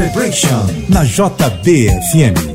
Celebration 0.00 0.64
na 0.88 1.04
JBFM. 1.04 2.49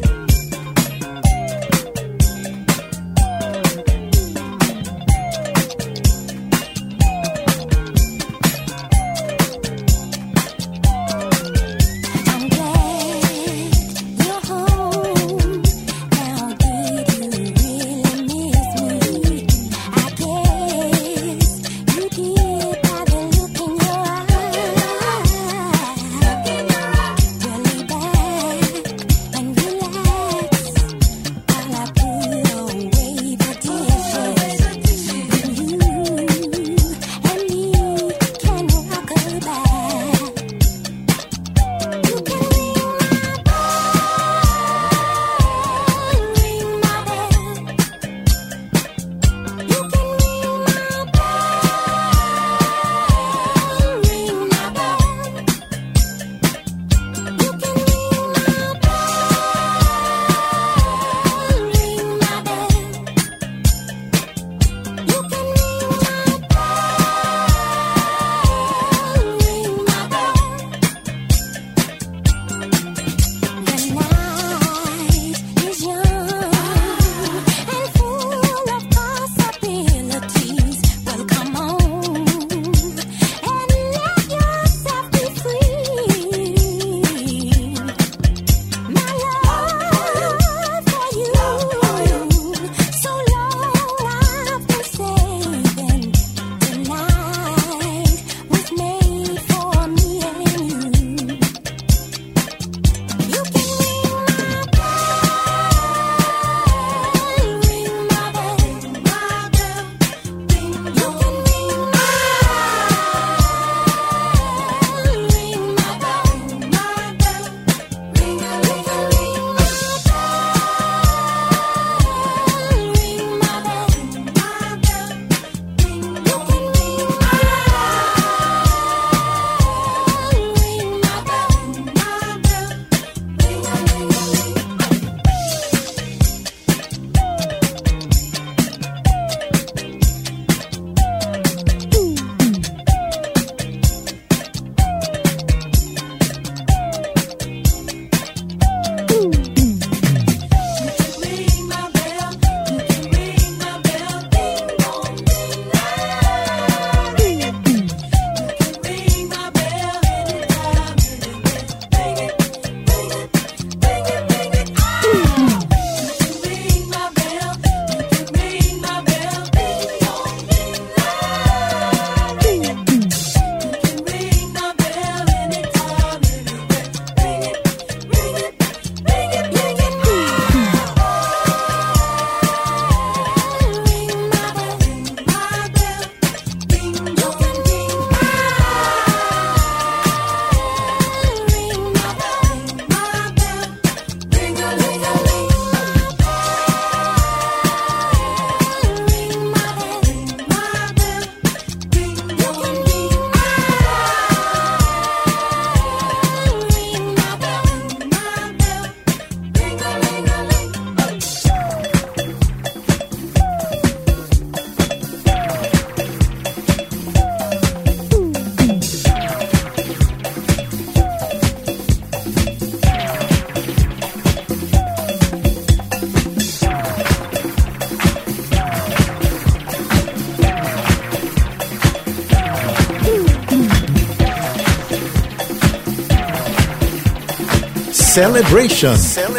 Celebration. 238.16 238.96
Celebration. 238.96 239.35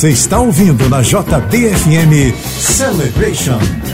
Você 0.00 0.12
está 0.12 0.40
ouvindo 0.40 0.88
na 0.88 1.02
JBFM 1.02 2.34
Celebration. 2.58 3.89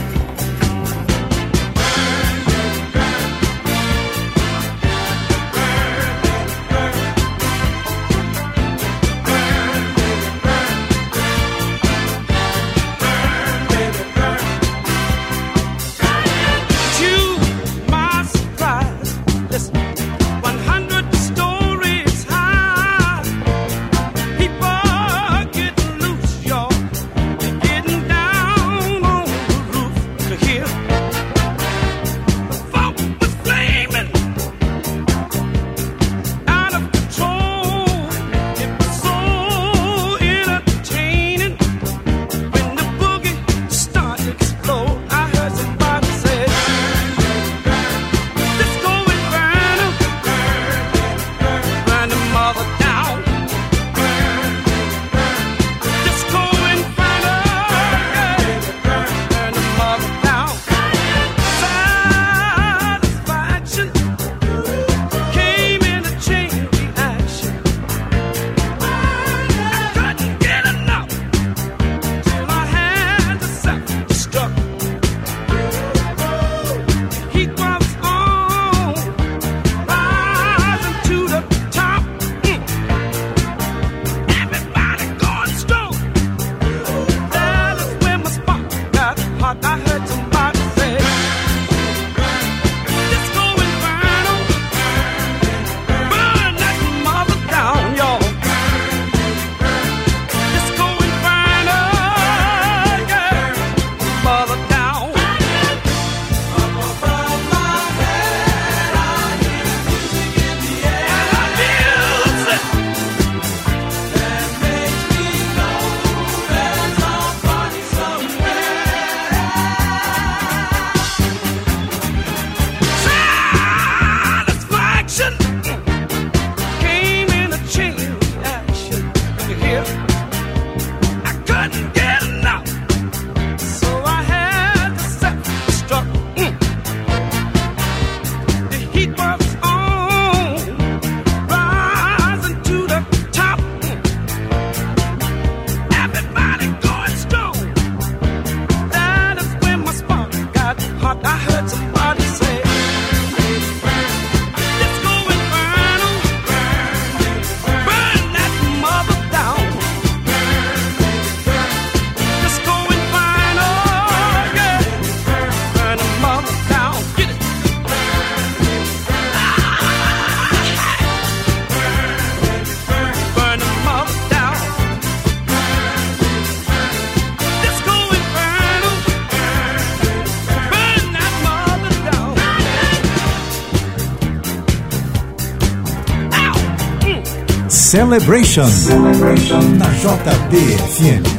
Celebration, 187.87 188.67
Celebration. 188.67 189.79
na 189.79 189.87
JBFM. 189.95 191.36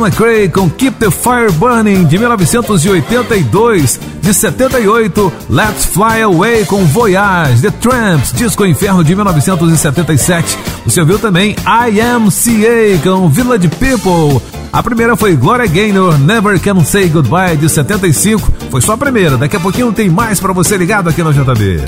Gwen 0.00 0.08
McCrae 0.08 0.48
com 0.48 0.70
Keep 0.70 0.98
the 0.98 1.10
Fire 1.10 1.52
Burning 1.52 2.04
de 2.06 2.16
1982, 2.16 4.00
de 4.22 4.32
78, 4.32 5.32
Let's 5.50 5.84
Fly 5.84 6.22
Away 6.22 6.64
com 6.64 6.86
Voyage, 6.86 7.60
The 7.60 7.70
Tramps, 7.70 8.32
Disco 8.32 8.64
Inferno 8.64 9.04
de 9.04 9.14
1977. 9.14 10.58
Você 10.86 11.00
ouviu 11.00 11.18
também 11.18 11.54
I 11.66 12.00
Am 12.00 12.30
CA 12.30 12.98
com 13.02 13.28
Village 13.28 13.68
People. 13.68 14.40
A 14.72 14.82
primeira 14.82 15.16
foi 15.16 15.36
Gloria 15.36 15.66
Gaynor, 15.66 16.18
Never 16.18 16.58
Can 16.58 16.82
Say 16.82 17.08
Goodbye 17.08 17.58
de 17.58 17.68
75. 17.68 18.50
Foi 18.70 18.80
só 18.80 18.94
a 18.94 18.98
primeira, 18.98 19.36
daqui 19.36 19.56
a 19.56 19.60
pouquinho 19.60 19.92
tem 19.92 20.08
mais 20.08 20.40
para 20.40 20.54
você 20.54 20.78
ligado 20.78 21.10
aqui 21.10 21.22
no 21.22 21.32
JB. 21.32 21.82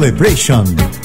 Celebration. 0.00 0.99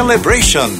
Celebration. 0.00 0.79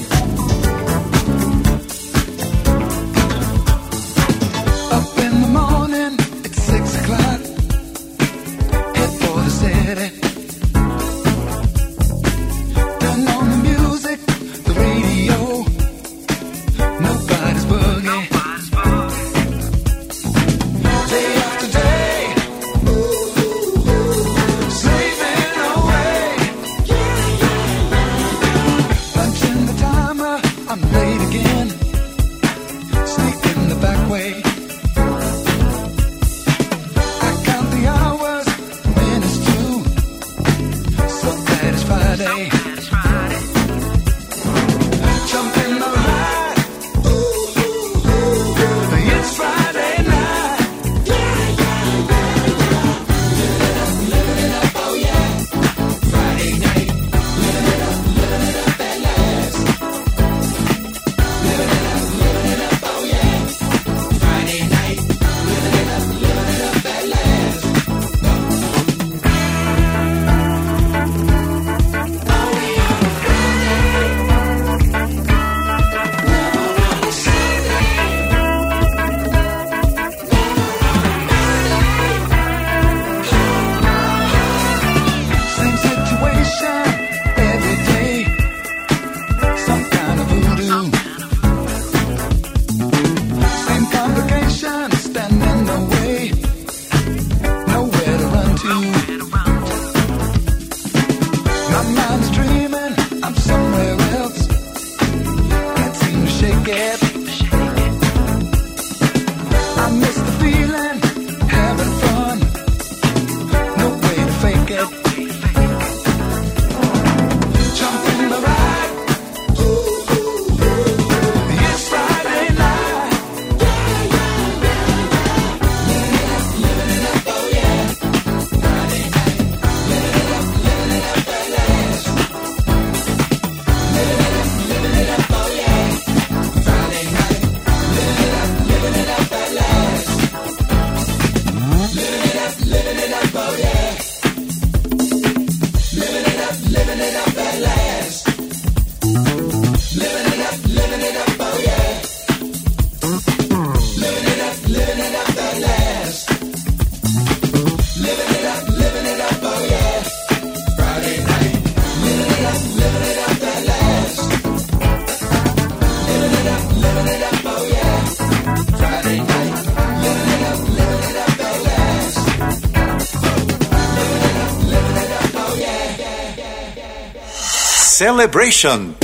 Celebration. 178.01 179.00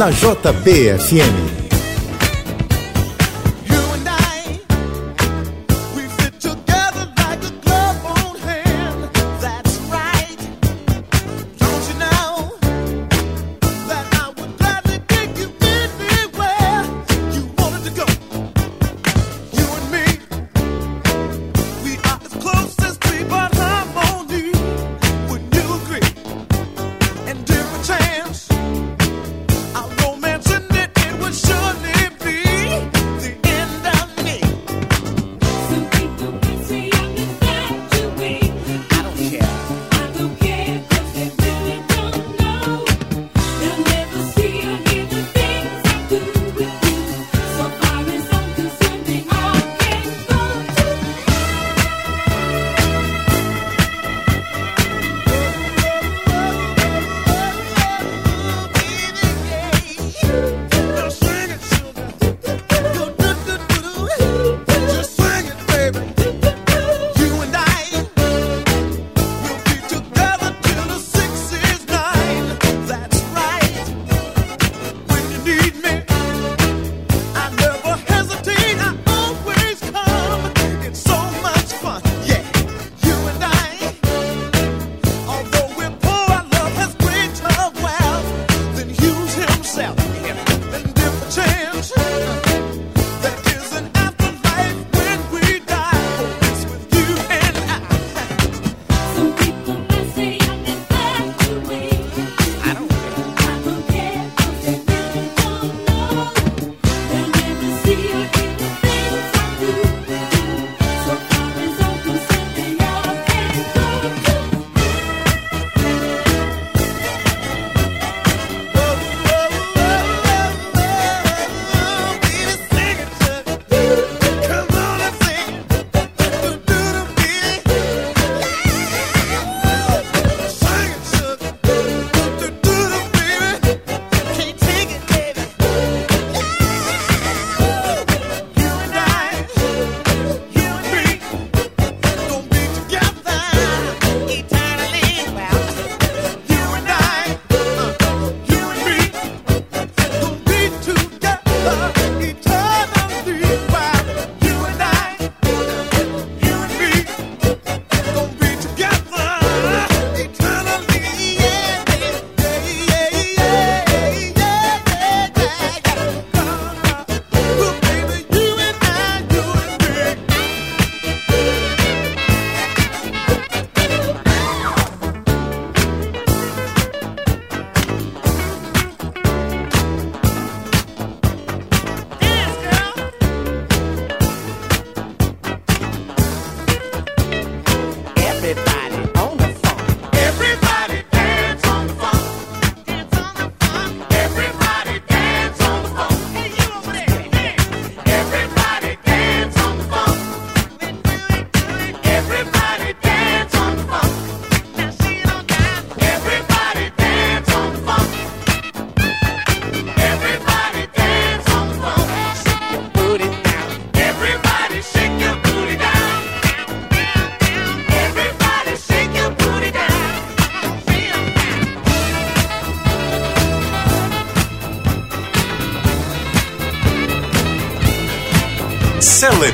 Na 0.00 0.08
JBFM. 0.08 1.59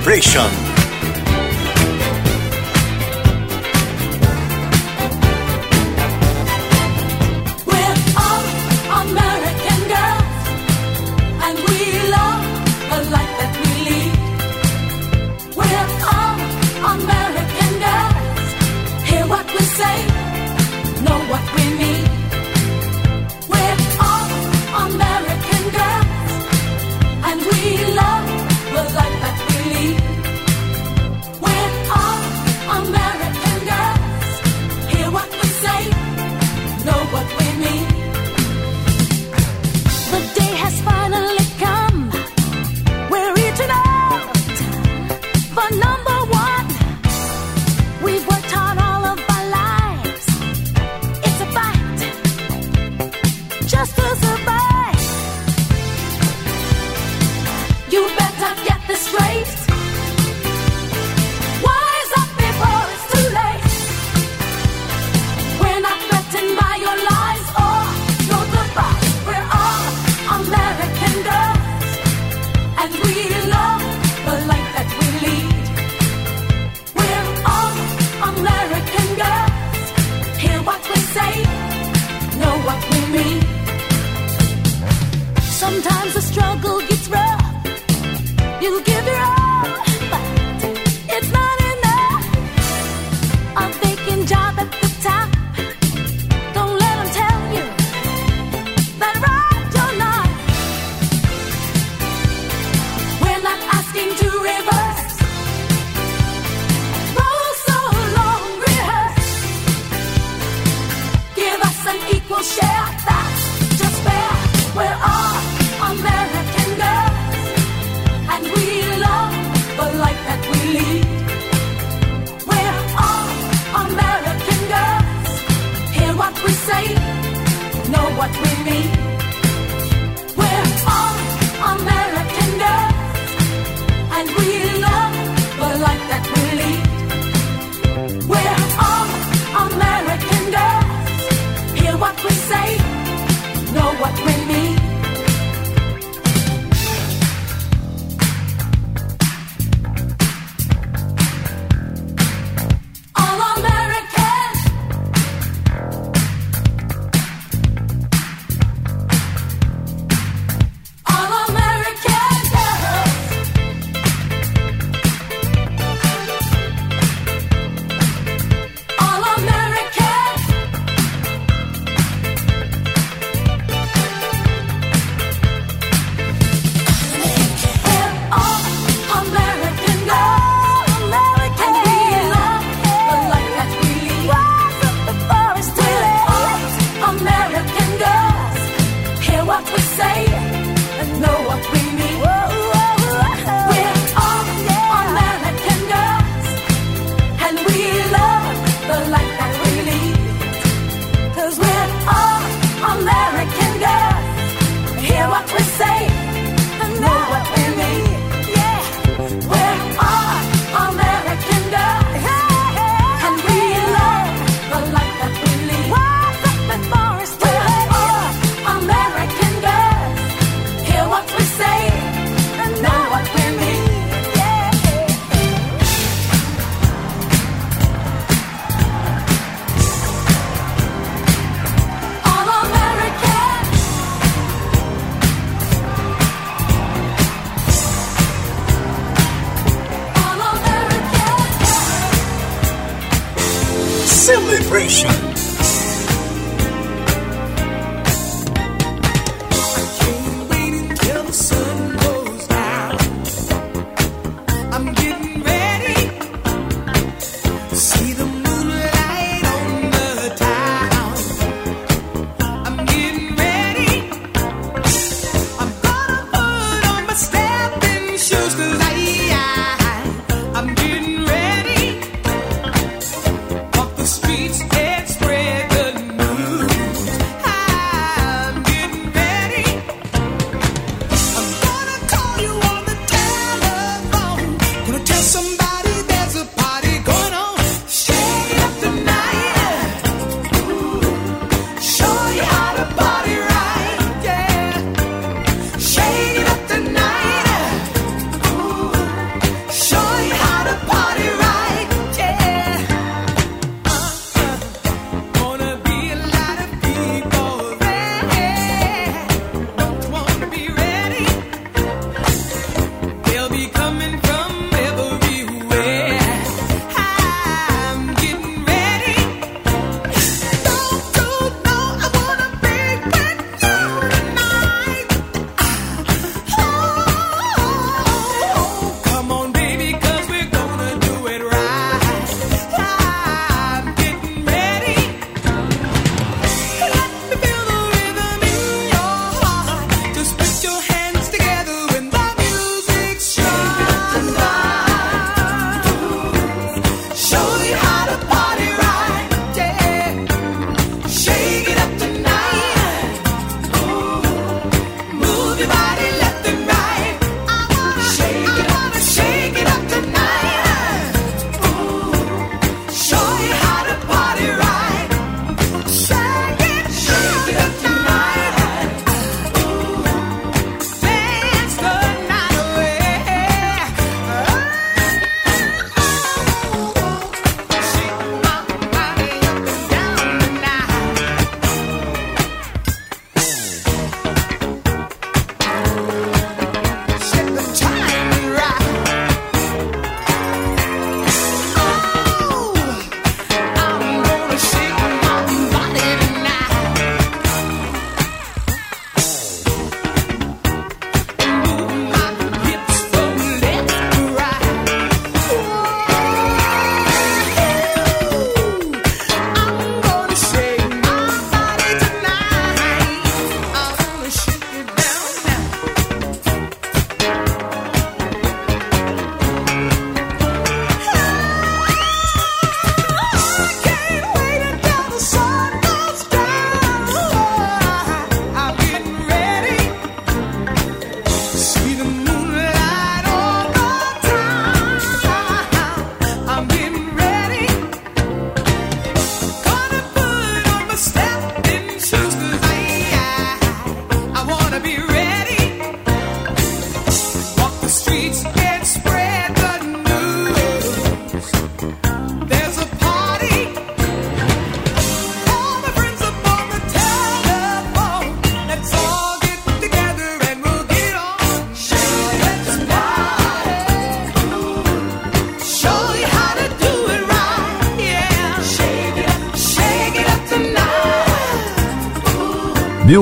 Celebration. 0.07 0.66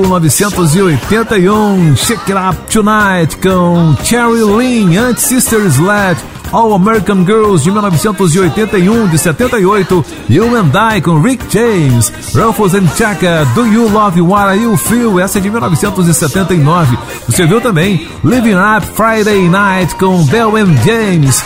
1981, 0.03 1.95
Shake 1.95 2.31
It 2.31 2.37
Up 2.37 2.57
Tonight 2.71 3.37
com 3.41 3.95
Cherry 4.03 4.43
Lynn, 4.43 4.97
Aunt 4.97 5.19
Sister 5.19 5.69
Sledge, 5.69 6.21
All 6.51 6.73
American 6.73 7.25
Girls 7.25 7.63
de 7.63 7.71
1981, 7.71 9.07
de 9.07 9.17
78, 9.17 10.05
You 10.29 10.55
and 10.55 10.71
I 10.75 11.01
com 11.01 11.21
Rick 11.21 11.45
James, 11.49 12.11
Rufus 12.33 12.73
and 12.73 12.87
Chaka, 12.97 13.45
Do 13.55 13.65
You 13.65 13.89
Love 13.89 14.21
What 14.21 14.57
You 14.57 14.75
Feel, 14.77 15.19
essa 15.19 15.37
é 15.37 15.41
de 15.41 15.49
1979. 15.49 16.97
Você 17.27 17.45
viu 17.45 17.61
também 17.61 18.07
Living 18.23 18.55
Up 18.55 18.85
Friday 18.95 19.49
Night 19.49 19.95
com 19.95 20.23
Bell 20.25 20.55
and 20.55 20.75
James, 20.83 21.43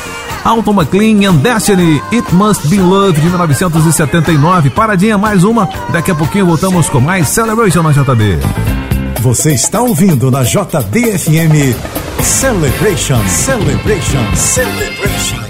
Alton 0.49 0.73
McLean 0.73 1.29
and 1.29 1.43
Destiny, 1.43 2.01
It 2.11 2.33
Must 2.33 2.67
Be 2.69 2.77
Love 2.77 3.21
de 3.21 3.29
1979. 3.29 4.71
Paradinha 4.71 5.15
mais 5.15 5.43
uma, 5.43 5.69
daqui 5.91 6.09
a 6.09 6.15
pouquinho 6.15 6.47
voltamos 6.47 6.89
com 6.89 6.99
mais 6.99 7.27
Celebration 7.29 7.83
na 7.83 7.91
JB. 7.91 8.39
Você 9.21 9.53
está 9.53 9.79
ouvindo 9.79 10.31
na 10.31 10.41
JBFM 10.41 11.75
Celebration, 12.23 13.19
Celebration, 13.27 14.35
Celebration. 14.35 15.48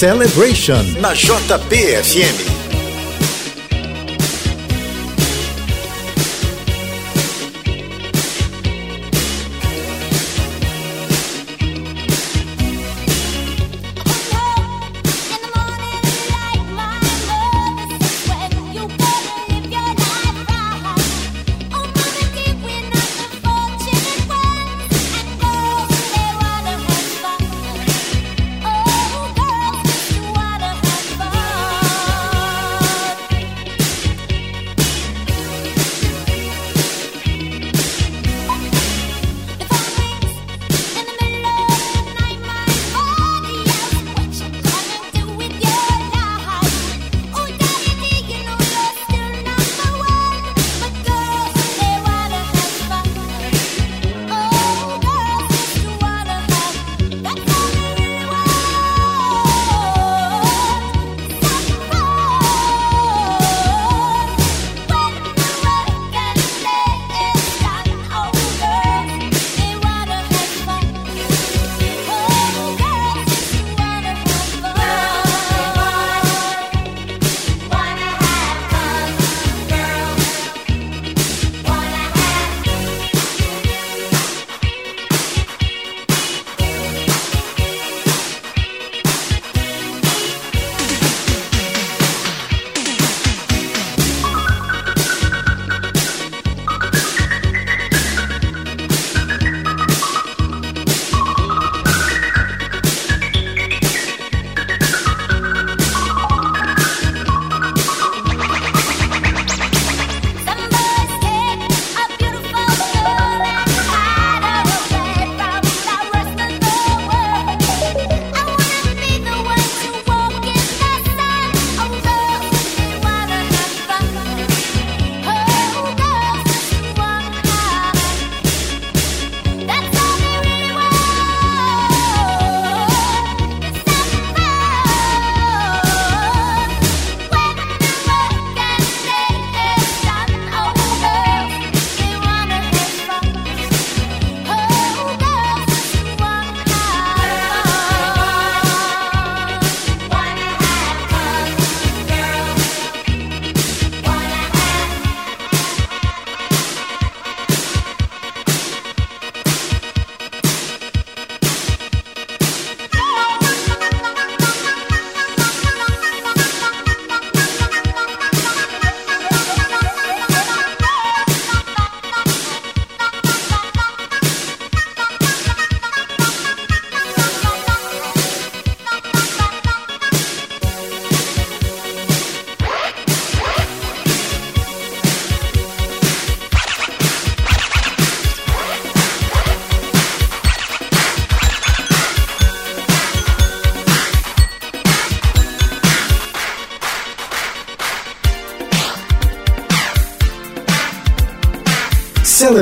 Celebration 0.00 0.96
na 0.96 1.12
JBFM. 1.12 2.49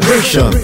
Celebration. 0.00 0.57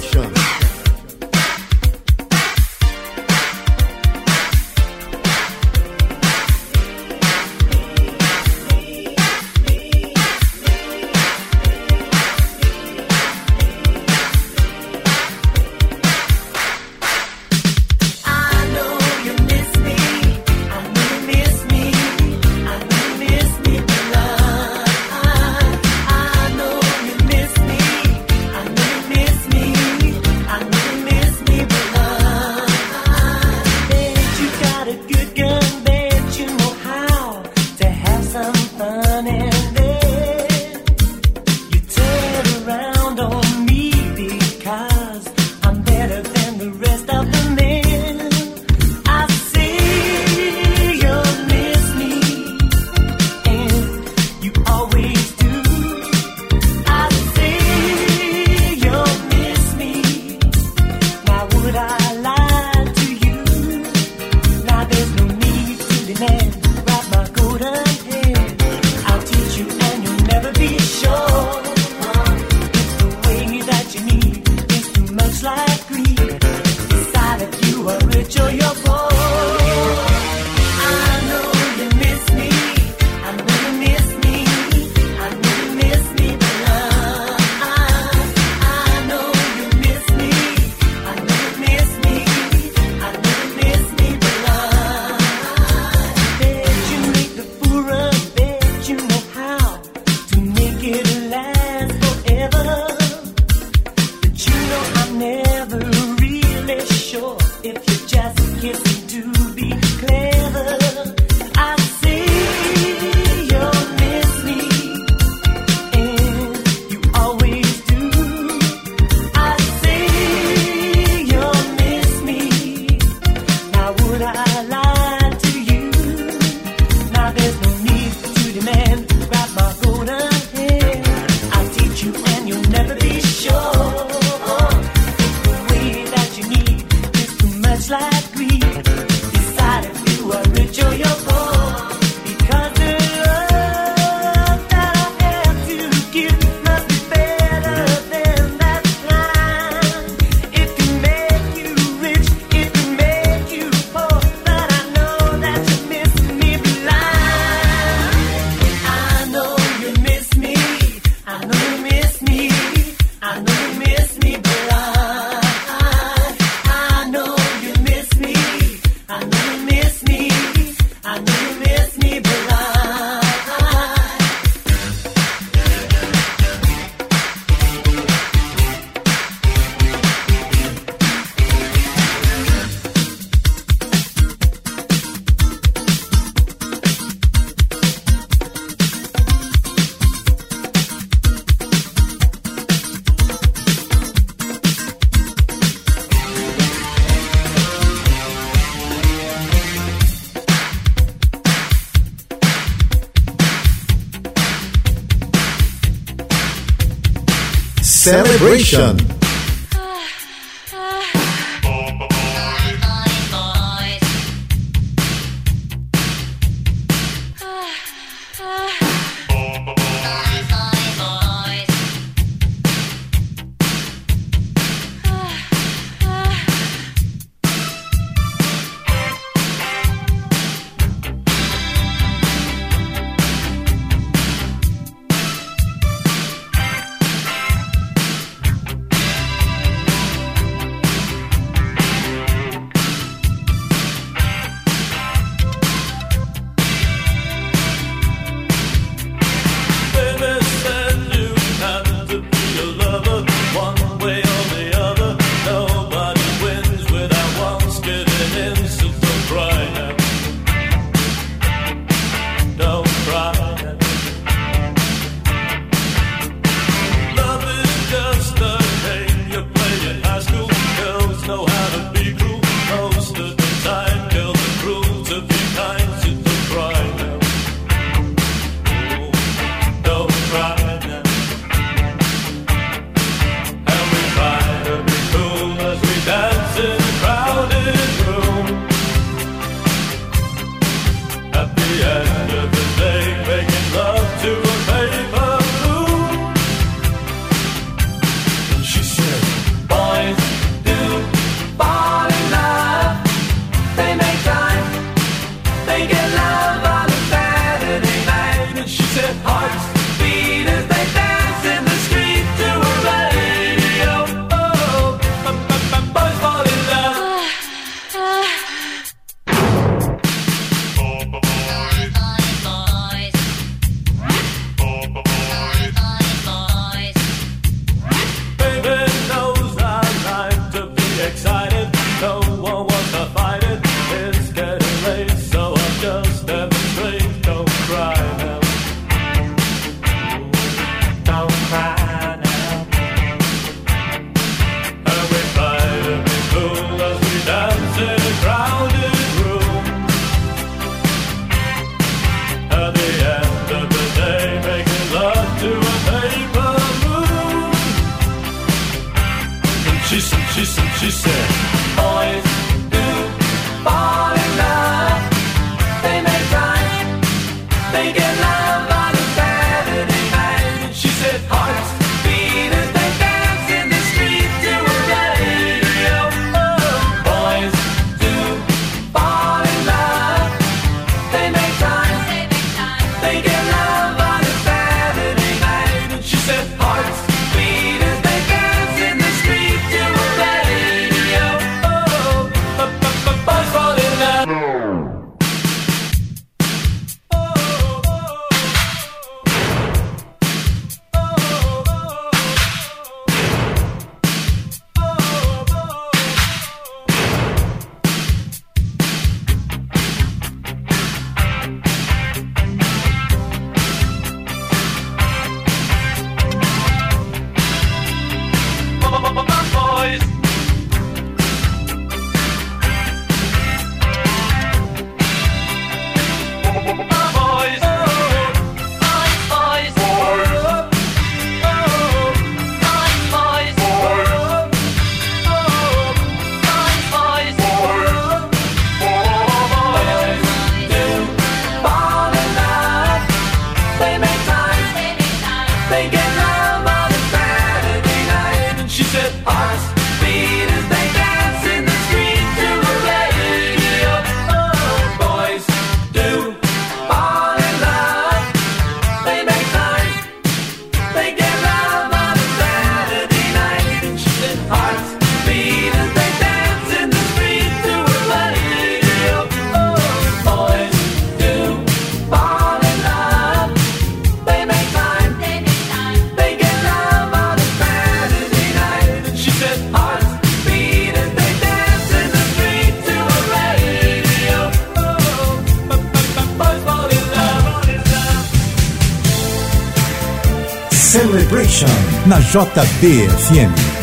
JBFM. 492.35 493.74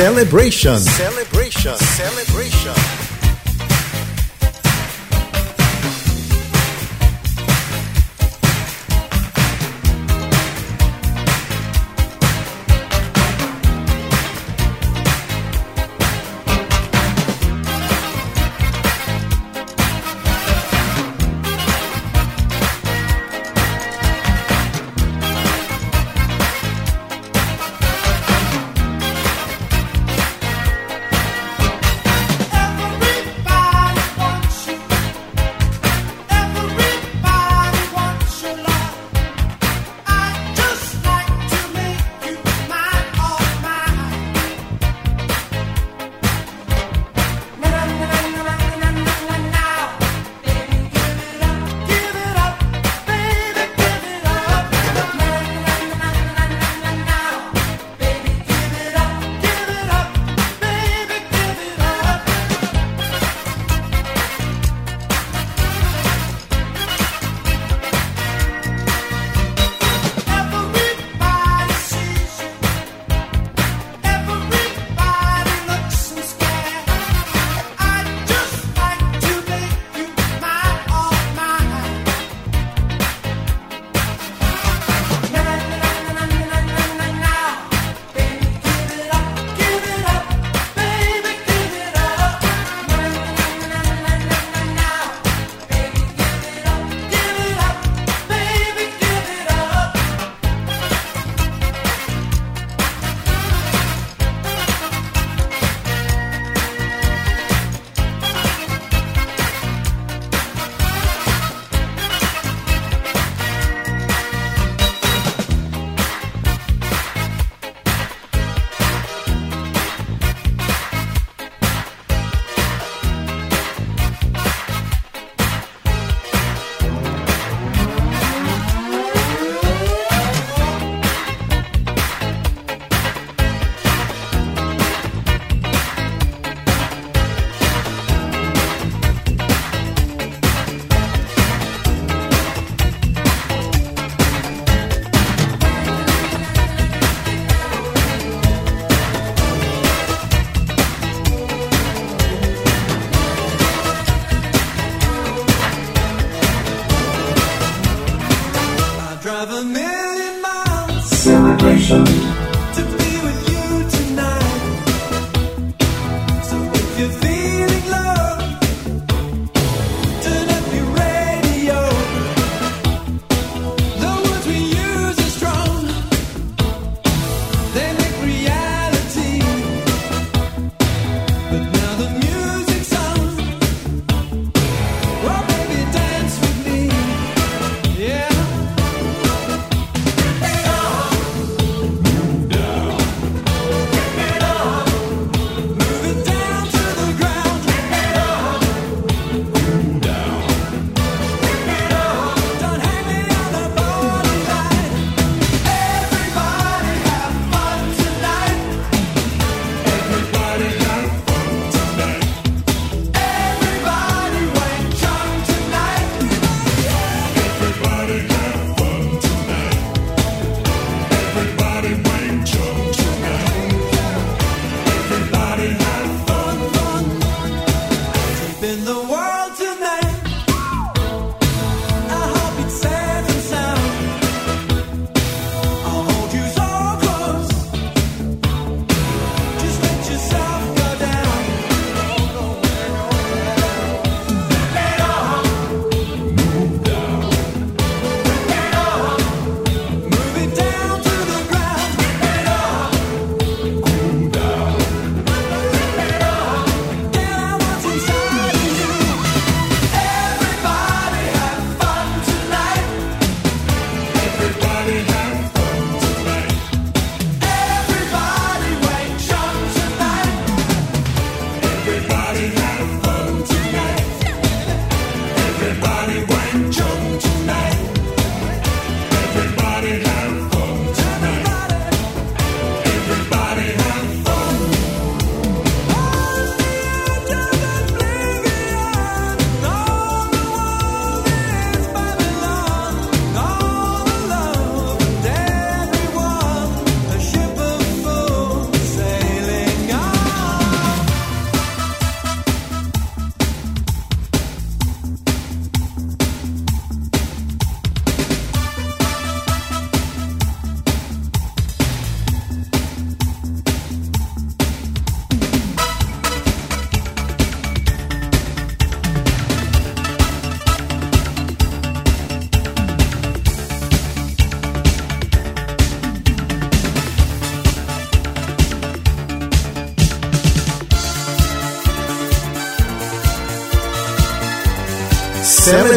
Celebration. 0.00 0.78
Celebration. 0.78 1.76
Celebration. 1.76 2.79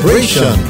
Celebration. 0.04 0.63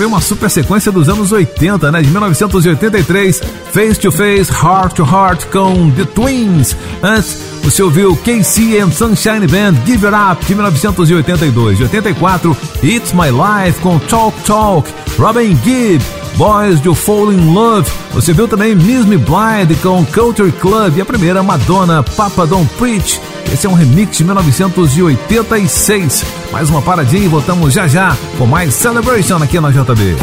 Foi 0.00 0.06
uma 0.06 0.22
super 0.22 0.48
sequência 0.48 0.90
dos 0.90 1.10
anos 1.10 1.30
80, 1.30 1.92
né? 1.92 2.00
De 2.00 2.08
1983, 2.08 3.38
Face 3.70 4.00
to 4.00 4.10
Face, 4.10 4.50
Heart 4.50 4.94
to 4.94 5.04
Heart 5.04 5.44
com 5.52 5.90
The 5.90 6.06
Twins. 6.06 6.74
Antes, 7.02 7.36
você 7.62 7.82
ouviu 7.82 8.16
KC 8.16 8.78
and 8.78 8.92
Sunshine 8.92 9.46
Band, 9.46 9.74
Give 9.84 10.06
It 10.06 10.16
Up, 10.16 10.42
de 10.46 10.54
1982. 10.54 11.76
De 11.76 11.84
84, 11.84 12.56
It's 12.82 13.12
My 13.12 13.28
Life 13.28 13.78
com 13.80 13.98
Talk 13.98 14.34
Talk, 14.46 14.90
Robin 15.18 15.54
Gibb, 15.62 16.02
Boys 16.36 16.80
Do 16.80 16.94
Fall 16.94 17.34
in 17.34 17.52
Love. 17.52 17.90
Você 18.14 18.32
viu 18.32 18.48
também 18.48 18.74
Miss 18.74 19.04
Me 19.04 19.18
Blind 19.18 19.78
com 19.82 20.02
Culture 20.06 20.50
Club 20.50 20.96
e 20.96 21.02
a 21.02 21.04
primeira 21.04 21.42
Madonna, 21.42 22.02
Papa 22.02 22.46
Don't 22.46 22.70
Preach. 22.78 23.20
Esse 23.52 23.66
é 23.66 23.68
um 23.68 23.74
remix 23.74 24.16
de 24.16 24.24
1986. 24.24 26.39
Mais 26.52 26.68
uma 26.68 26.82
paradinha 26.82 27.24
e 27.24 27.28
voltamos 27.28 27.72
já 27.72 27.86
já 27.86 28.16
com 28.36 28.44
mais 28.44 28.74
Celebration 28.74 29.36
aqui 29.36 29.60
na 29.60 29.70
JB. 29.70 30.16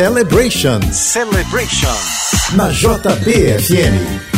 Celebration. 0.00 0.80
Celebration. 0.92 1.92
Na 2.56 2.70
JBFM. 2.70 4.29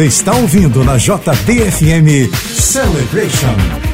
Você 0.00 0.06
está 0.06 0.34
ouvindo 0.34 0.82
na 0.82 0.96
JDFM 0.96 2.34
Celebration. 2.34 3.89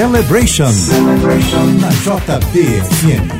Celebration, 0.00 0.72
Celebration 0.72 1.76
na 1.76 1.92
JBFM. 1.92 3.39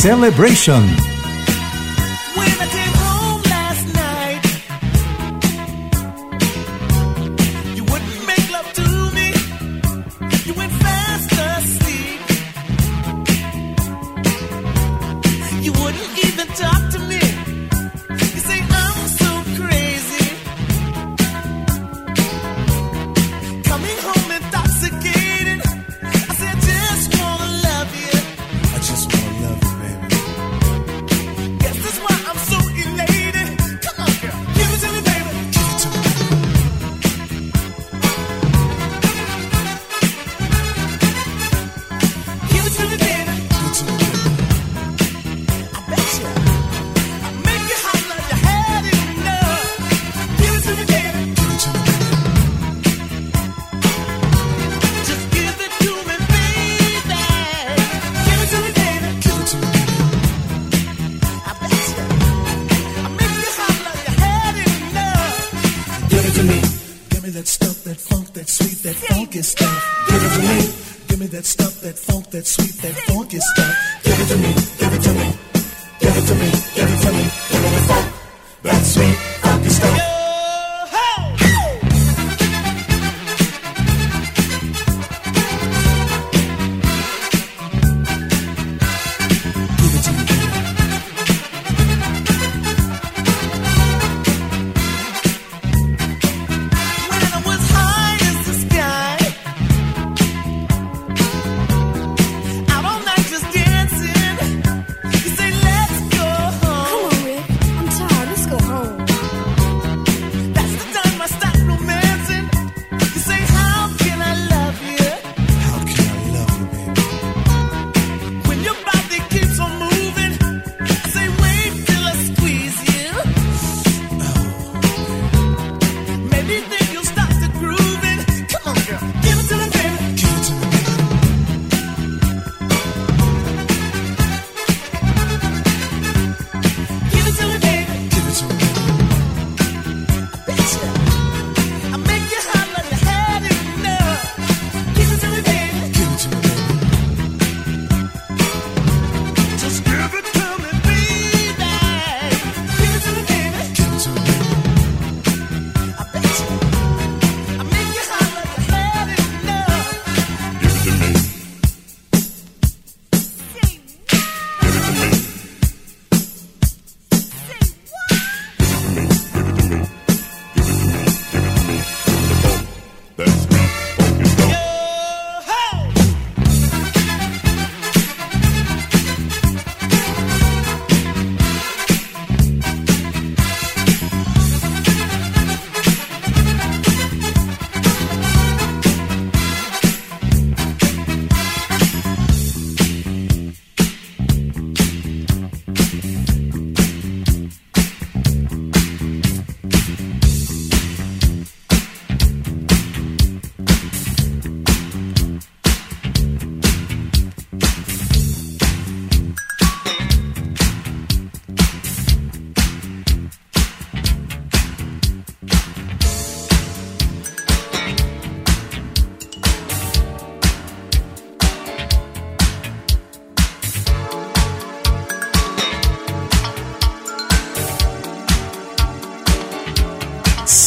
Celebration 0.00 1.19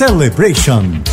Celebration. 0.06 1.13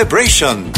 Celebration. 0.00 0.69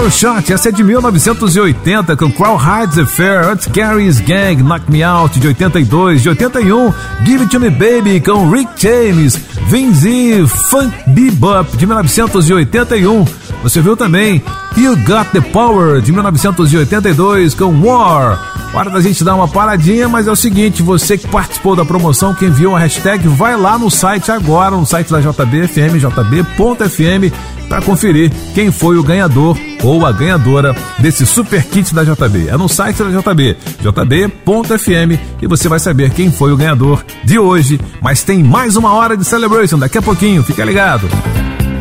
Sure 0.00 0.10
Shot, 0.10 0.50
essa 0.50 0.70
é 0.70 0.72
de 0.72 0.82
1980, 0.82 2.16
com 2.16 2.32
Crowd 2.32 3.00
Affair, 3.02 3.44
Aunt 3.44 3.66
Carrie's 3.68 4.18
Gang, 4.18 4.62
Knock 4.62 4.90
Me 4.90 5.02
Out, 5.02 5.38
de 5.38 5.48
82, 5.48 6.22
de 6.22 6.30
81, 6.30 6.94
Give 7.22 7.42
It 7.42 7.50
To 7.50 7.60
Me 7.60 7.68
Baby, 7.68 8.18
com 8.20 8.48
Rick 8.50 8.70
James, 8.78 9.38
Vinzi, 9.66 10.46
Funk 10.46 10.90
Bebop, 11.08 11.76
de 11.76 11.86
1981. 11.86 13.26
Você 13.62 13.82
viu 13.82 13.94
também 13.94 14.42
You 14.74 14.96
Got 14.96 15.32
The 15.32 15.42
Power, 15.52 16.00
de 16.00 16.12
1982, 16.12 17.54
com 17.54 17.86
War. 17.86 18.72
Hora 18.72 18.88
da 18.88 19.02
gente 19.02 19.22
dar 19.22 19.34
uma 19.34 19.48
paradinha, 19.48 20.08
mas 20.08 20.26
é 20.26 20.30
o 20.30 20.36
seguinte, 20.36 20.82
você 20.82 21.18
que 21.18 21.28
participou 21.28 21.76
da 21.76 21.84
promoção, 21.84 22.34
que 22.34 22.46
enviou 22.46 22.74
a 22.74 22.78
hashtag, 22.78 23.28
vai 23.28 23.54
lá 23.54 23.78
no 23.78 23.90
site 23.90 24.32
agora, 24.32 24.70
no 24.70 24.86
site 24.86 25.10
da 25.10 25.20
JBFM, 25.20 25.98
jb.fm, 25.98 27.34
para 27.68 27.82
conferir 27.82 28.32
quem 28.54 28.72
foi 28.72 28.96
o 28.96 29.02
ganhador 29.02 29.58
ou 29.82 30.04
a 30.04 30.12
ganhadora 30.12 30.74
desse 30.98 31.26
super 31.26 31.64
kit 31.64 31.94
da 31.94 32.04
JB. 32.04 32.48
É 32.48 32.56
no 32.56 32.68
site 32.68 33.02
da 33.02 33.10
JB, 33.10 33.56
jb.fm, 33.80 35.18
e 35.40 35.46
você 35.46 35.68
vai 35.68 35.78
saber 35.78 36.10
quem 36.10 36.30
foi 36.30 36.52
o 36.52 36.56
ganhador 36.56 37.04
de 37.24 37.38
hoje. 37.38 37.80
Mas 38.00 38.22
tem 38.22 38.42
mais 38.42 38.76
uma 38.76 38.92
hora 38.92 39.16
de 39.16 39.24
celebration 39.24 39.78
daqui 39.78 39.98
a 39.98 40.02
pouquinho, 40.02 40.42
fica 40.42 40.64
ligado. 40.64 41.08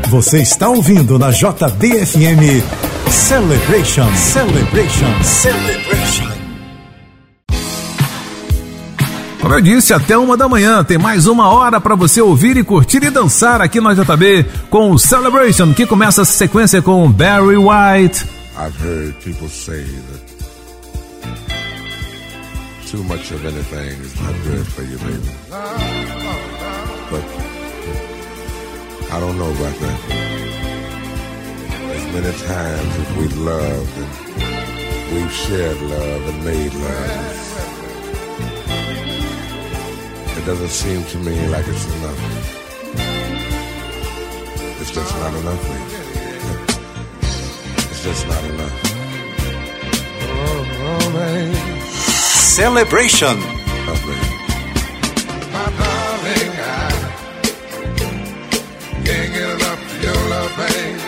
Você 0.09 0.41
está 0.41 0.69
ouvindo 0.69 1.19
na 1.19 1.29
JBFM 1.31 2.63
Celebration, 3.09 4.07
Celebration, 4.15 5.23
Celebration. 5.23 6.28
Como 9.41 9.53
eu 9.53 9.61
disse, 9.61 9.93
até 9.93 10.17
uma 10.17 10.35
da 10.35 10.49
manhã 10.49 10.83
tem 10.83 10.97
mais 10.97 11.25
uma 11.25 11.47
hora 11.49 11.79
para 11.79 11.95
você 11.95 12.21
ouvir 12.21 12.57
e 12.57 12.63
curtir 12.63 13.03
e 13.03 13.09
dançar 13.09 13.61
aqui 13.61 13.79
no 13.79 13.93
JB 13.95 14.45
com 14.69 14.91
o 14.91 14.99
Celebration, 14.99 15.73
que 15.73 15.85
começa 15.85 16.23
a 16.23 16.25
sequência 16.25 16.81
com 16.81 17.09
Barry 17.09 17.55
White. 17.55 18.25
I've 18.57 18.75
heard 18.83 19.13
people 19.23 19.47
say 19.47 19.85
that 19.85 20.29
too 22.91 23.03
much 23.05 23.31
of 23.31 23.45
anything 23.45 24.01
is 24.01 24.19
not 24.19 24.33
good 24.43 24.67
for 24.67 24.83
you, 24.83 24.97
baby. 24.97 25.29
But 27.09 27.23
I 29.11 29.19
don't 29.21 29.37
know 29.37 29.51
about 29.51 29.79
that. 29.79 29.99
As 31.95 32.05
many 32.13 32.33
times 32.45 32.95
as 32.99 33.17
we've 33.17 33.37
loved 33.37 33.97
and 33.97 35.13
we've 35.13 35.31
shared 35.31 35.81
love 35.81 36.27
and 36.27 36.43
made 36.43 36.73
love. 36.73 37.58
It 40.49 40.53
doesn't 40.53 40.69
seem 40.69 41.03
to 41.03 41.17
me 41.19 41.47
like 41.49 41.67
it's 41.67 41.85
enough. 41.85 42.19
It's 44.81 44.89
just 44.89 45.15
not 45.19 45.33
enough 45.35 45.61
for 45.61 45.77
you. 45.77 46.01
It's 47.91 48.03
just 48.03 48.27
not 48.27 48.43
enough. 48.45 48.73
Oh, 50.23 50.65
oh 50.87 51.11
man. 51.13 51.53
Celebration. 51.91 53.37
Oh, 53.37 53.95
man. 54.07 54.23
My 55.53 55.69
darling, 55.77 56.53
I 56.57 56.89
can't 59.05 59.29
get 59.31 59.49
enough 59.51 59.81
of 59.85 60.03
your 60.03 60.19
love, 60.31 60.51
babe. 60.57 60.99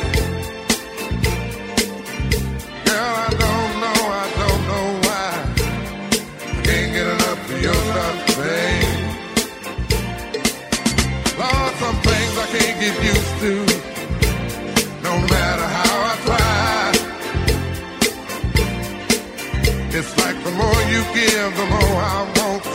Can't 12.52 12.80
get 12.82 12.96
used 13.12 13.36
to. 13.44 13.54
No 15.08 15.14
matter 15.34 15.68
how 15.78 15.96
I 16.12 16.14
try. 16.26 16.92
It's 19.98 20.14
like 20.24 20.38
the 20.44 20.52
more 20.62 20.82
you 20.94 21.02
give, 21.16 21.52
the 21.62 21.68
more 21.76 21.98
I 22.16 22.20
want. 22.38 22.66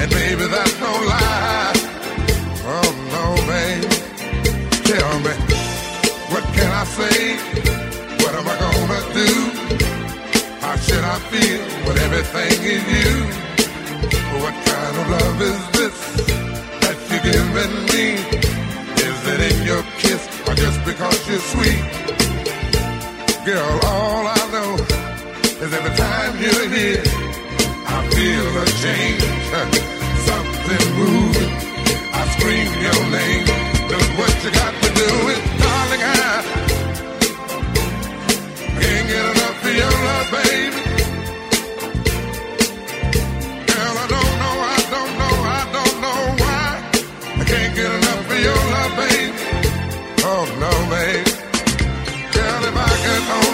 And 0.00 0.08
baby, 0.10 0.46
that's 0.54 0.76
no 0.80 0.92
lie. 1.12 1.72
Oh 2.72 2.90
no, 3.14 3.24
babe. 3.50 3.90
Tell 4.88 5.14
me, 5.26 5.34
what 6.32 6.44
can 6.56 6.70
I 6.82 6.84
say? 6.98 7.18
What 8.22 8.32
am 8.38 8.46
I 8.48 8.56
gonna 8.64 9.02
do? 9.20 9.30
How 10.64 10.76
should 10.76 11.04
I 11.04 11.18
feel 11.30 11.62
when 11.84 11.96
everything 12.06 12.56
is 12.76 12.84
you? 12.96 13.12
What 14.42 14.54
kind 14.70 14.94
of 15.00 15.06
love 15.16 15.38
is 15.50 15.60
this 15.76 15.98
that 16.82 16.96
you're 17.10 17.24
giving 17.32 17.76
me? 17.92 18.53
It 19.34 19.52
in 19.52 19.66
your 19.66 19.82
kiss 19.98 20.22
or 20.46 20.54
just 20.54 20.84
because 20.84 21.28
you're 21.28 21.40
sweet? 21.40 21.82
Girl, 23.44 23.80
all 23.82 24.24
I 24.28 24.42
know 24.54 24.74
is 25.64 25.72
every 25.74 25.94
time 25.96 26.32
you're 26.38 26.68
here, 26.68 27.02
I 27.96 27.98
feel 28.14 28.46
a 28.62 28.66
change. 28.84 29.22
Something 30.30 30.86
moving. 31.00 31.52
I 32.14 32.22
scream 32.36 32.70
your 32.86 33.00
name. 33.10 33.46
Look 33.90 34.18
what 34.18 34.44
you 34.44 34.50
got 34.52 34.83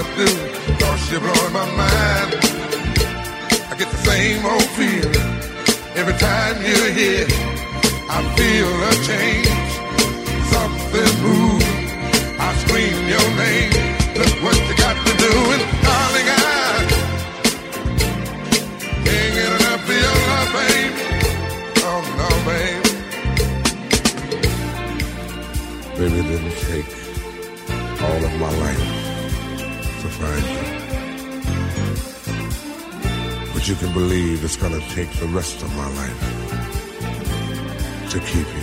Do? 0.00 0.24
Cause 0.80 1.12
you're 1.12 1.20
blowing 1.20 1.52
my 1.52 1.66
mind. 1.76 2.32
I 3.68 3.74
get 3.78 3.90
the 3.90 4.00
same 4.08 4.44
old 4.46 4.64
feeling 4.72 5.12
every 5.94 6.14
time 6.14 6.56
you're 6.64 6.90
here. 6.90 7.26
I 8.08 8.22
feel 8.34 8.70
a 8.88 8.92
change, 9.04 9.70
something 10.48 11.12
moves. 11.22 11.68
I 12.40 12.48
scream 12.64 12.96
your 13.12 13.28
name. 13.36 13.72
Look 14.16 14.34
what 14.42 14.56
you 14.68 14.74
got 14.76 14.96
to 15.06 15.12
do, 15.18 15.32
and 15.54 15.64
darling, 15.84 16.28
I 16.28 16.40
can't 19.04 19.32
get 19.36 19.50
enough 19.60 19.84
of 19.84 19.96
your 20.04 20.16
love, 20.30 20.50
babe. 20.56 20.94
Oh 21.88 22.00
no, 22.20 22.28
babe. 22.48 22.84
Baby, 25.98 26.20
didn't 26.26 26.56
take 26.68 26.90
all 28.02 28.20
of 28.24 28.32
my 28.40 28.50
life 28.64 28.99
find 30.20 30.46
you. 30.52 30.62
But 33.54 33.62
you 33.68 33.74
can 33.74 33.92
believe 33.92 34.44
it's 34.44 34.56
gonna 34.56 34.80
take 34.90 35.10
the 35.22 35.26
rest 35.26 35.62
of 35.62 35.74
my 35.76 35.88
life 36.00 36.20
to 38.10 38.18
keep 38.20 38.48
you. 38.54 38.59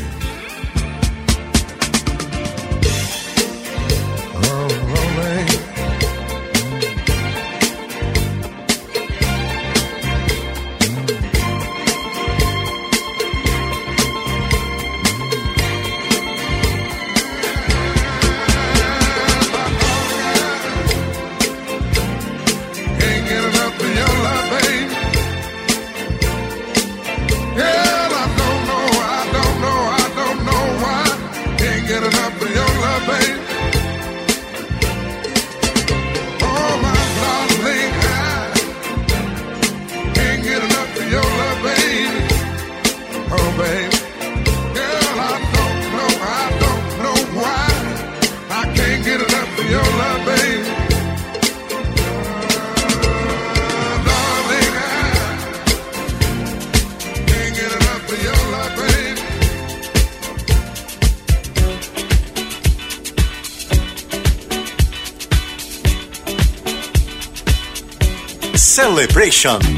Celebration. 69.37 69.76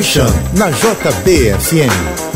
Celebration 0.00 0.32
na 0.56 0.70
JBFM. 0.70 2.29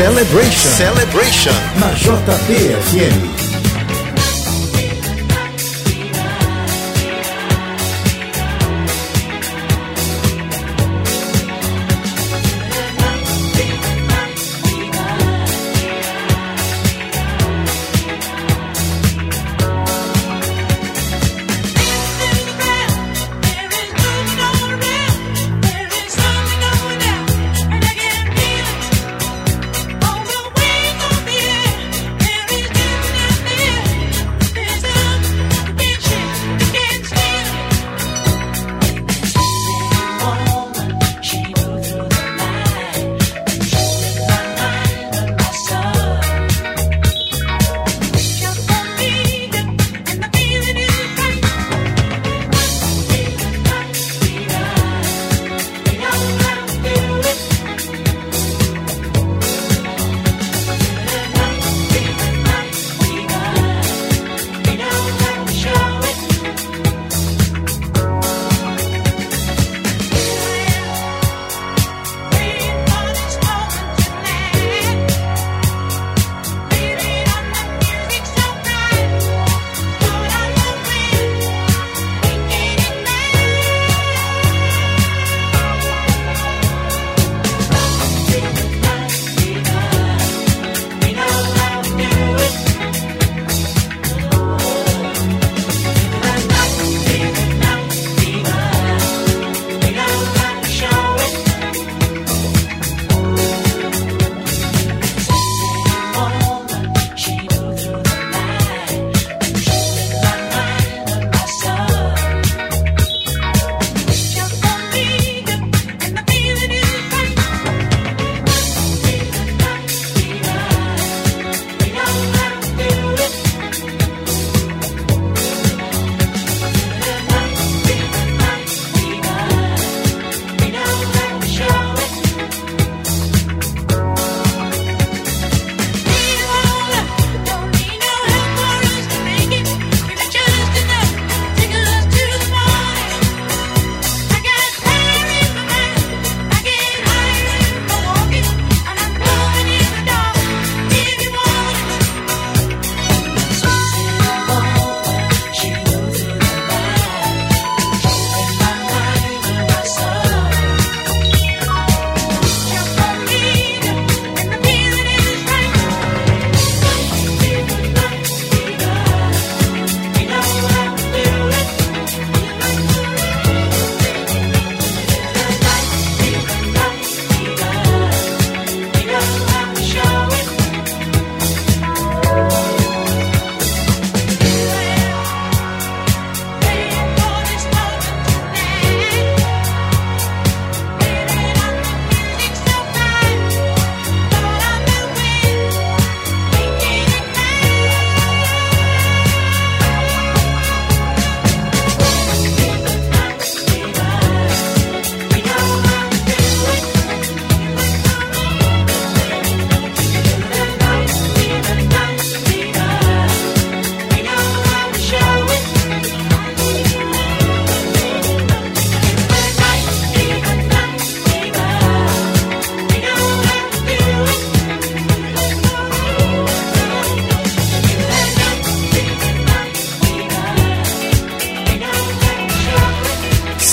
Celebration. 0.00 0.70
Celebration. 0.80 1.52
Na 1.76 1.92
JBFM. 1.92 3.29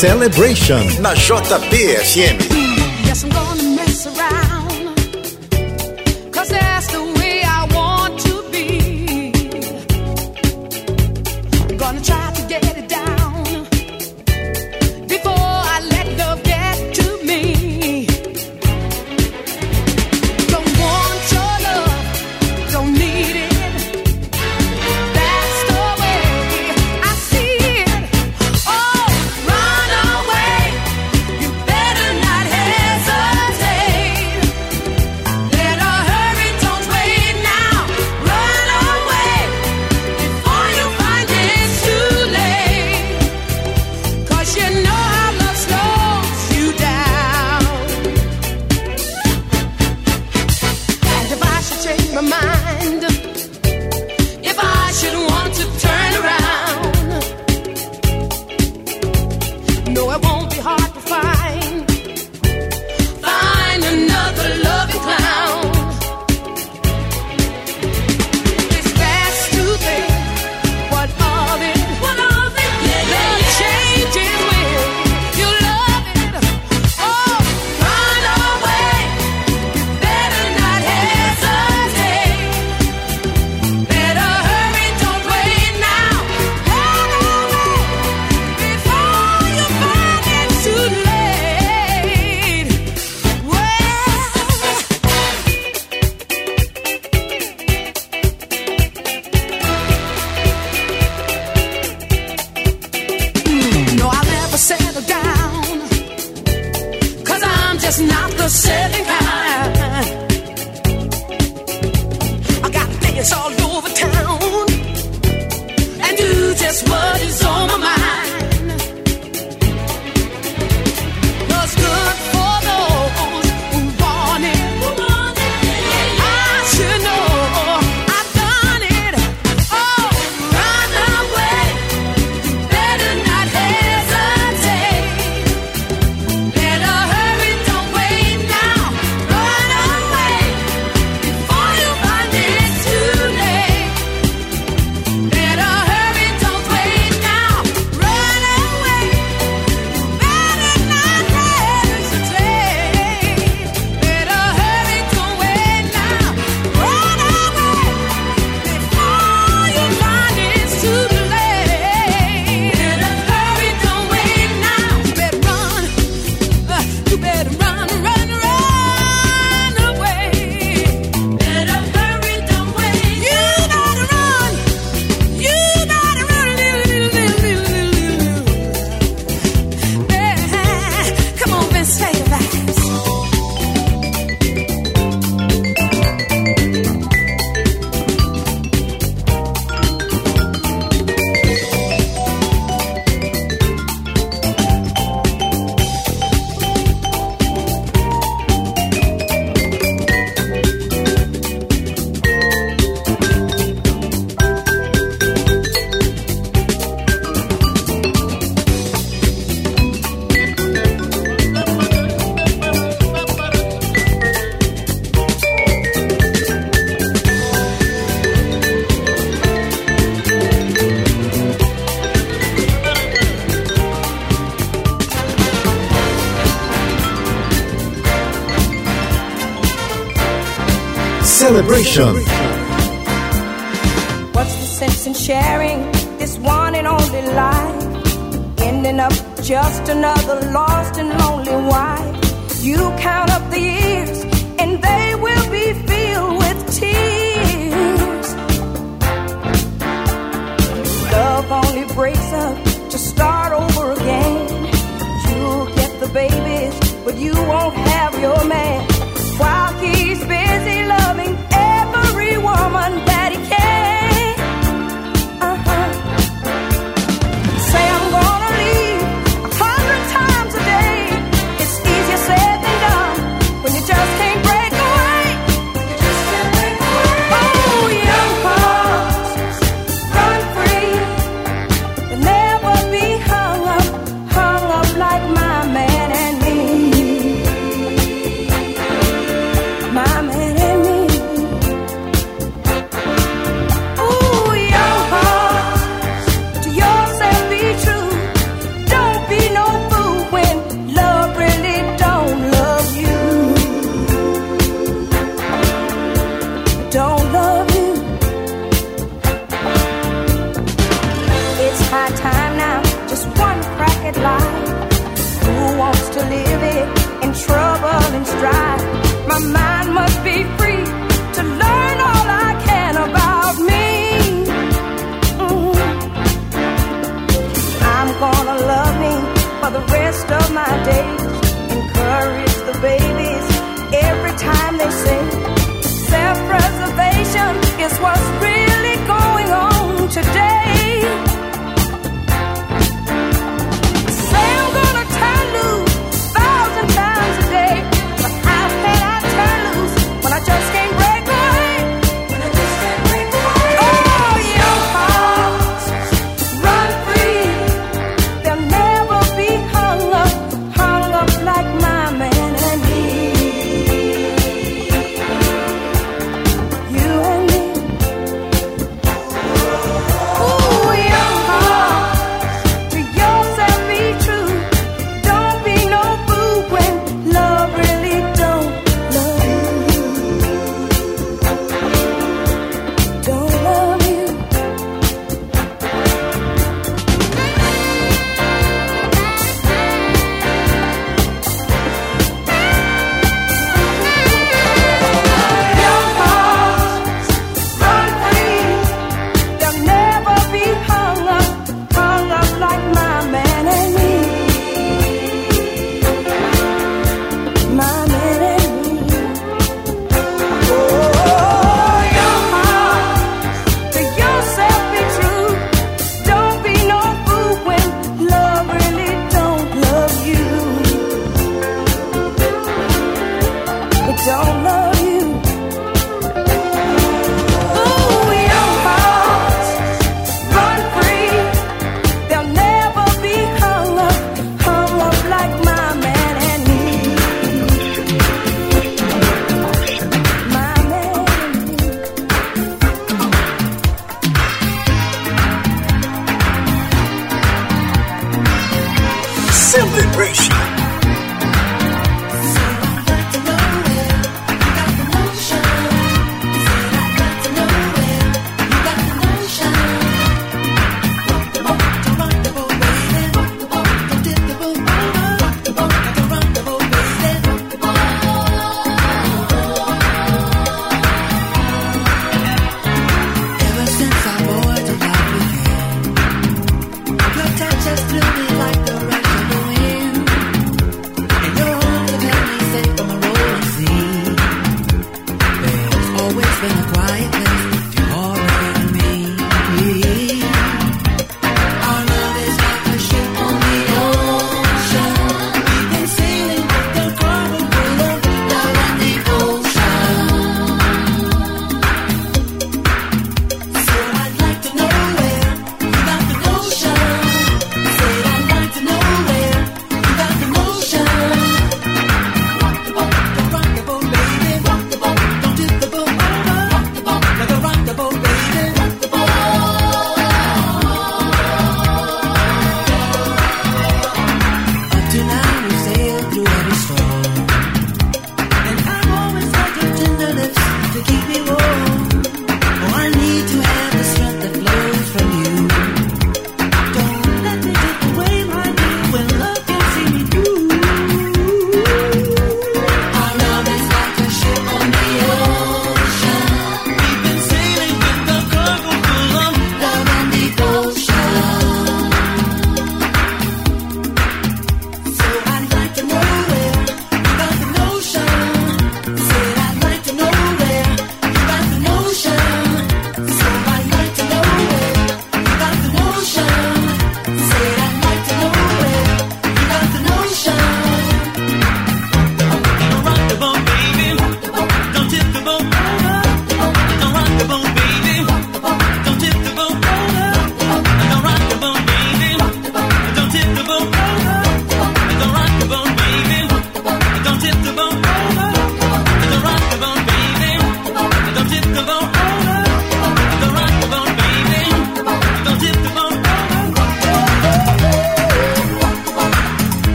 Celebration 0.00 0.80
na 1.02 1.12
JBFM. 1.12 2.49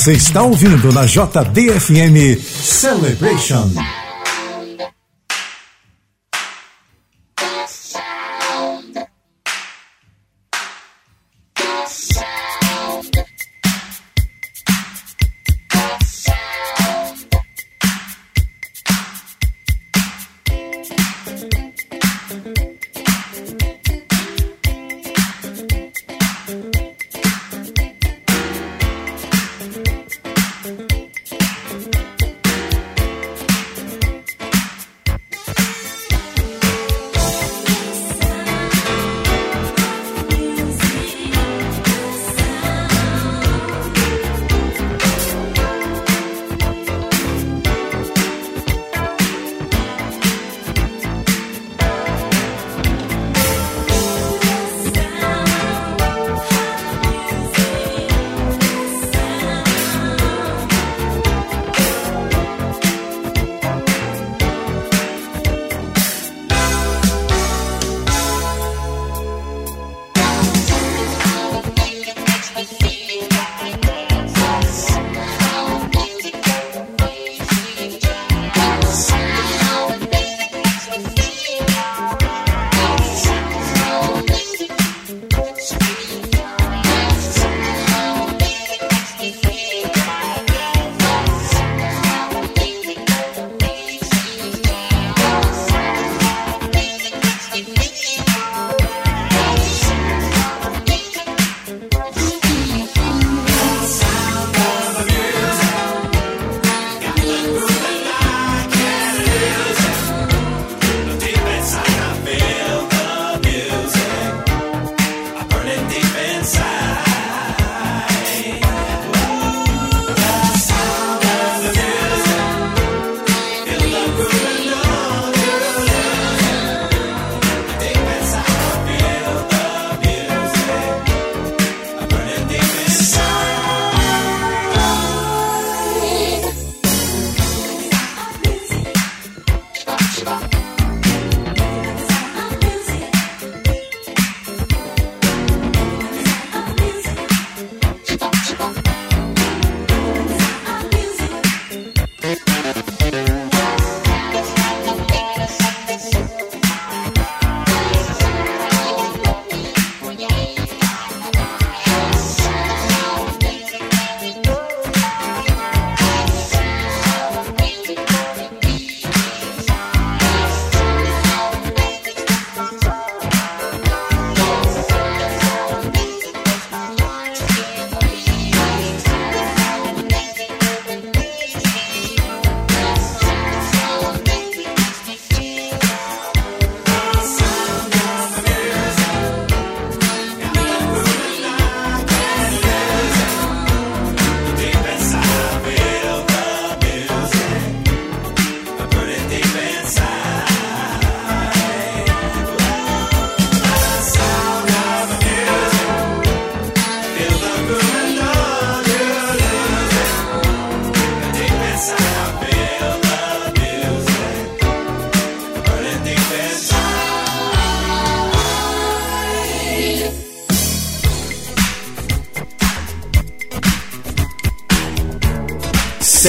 Você 0.00 0.12
está 0.14 0.42
ouvindo 0.42 0.90
na 0.94 1.04
JDFM 1.04 2.40
Celebration. 2.40 3.70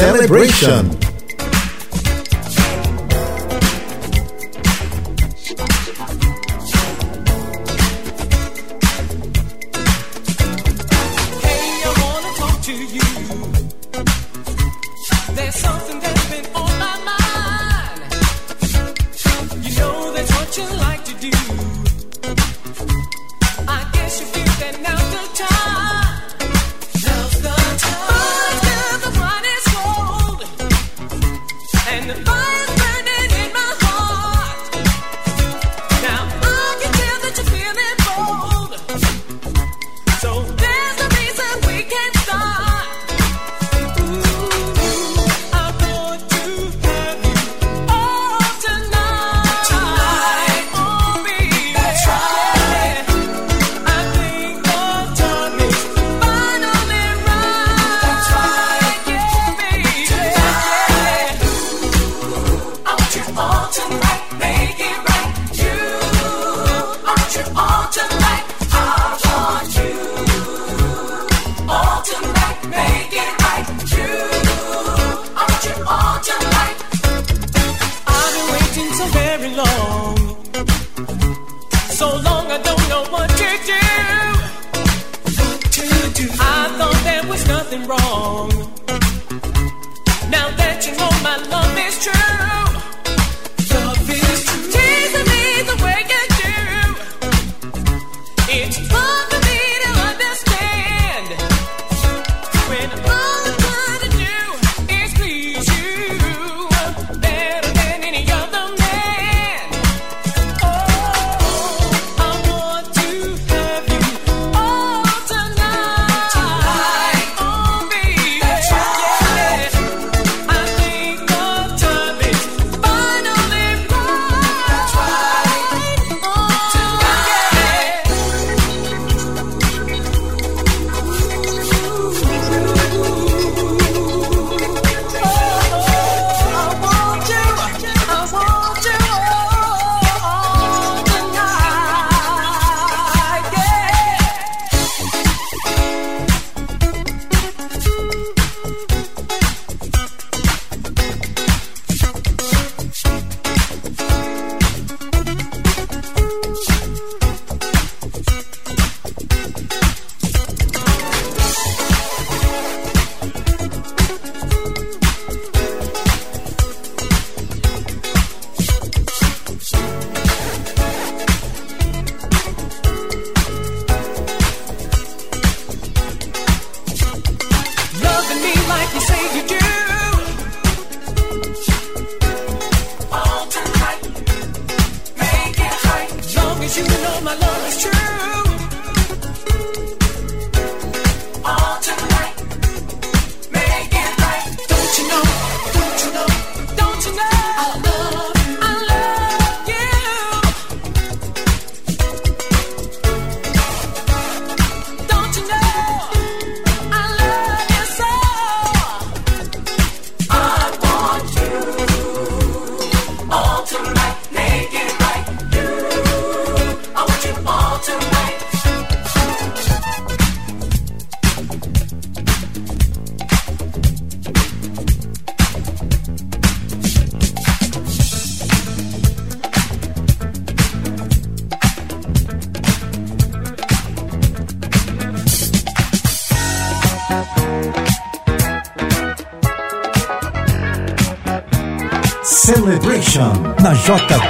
Celebration. 0.01 0.90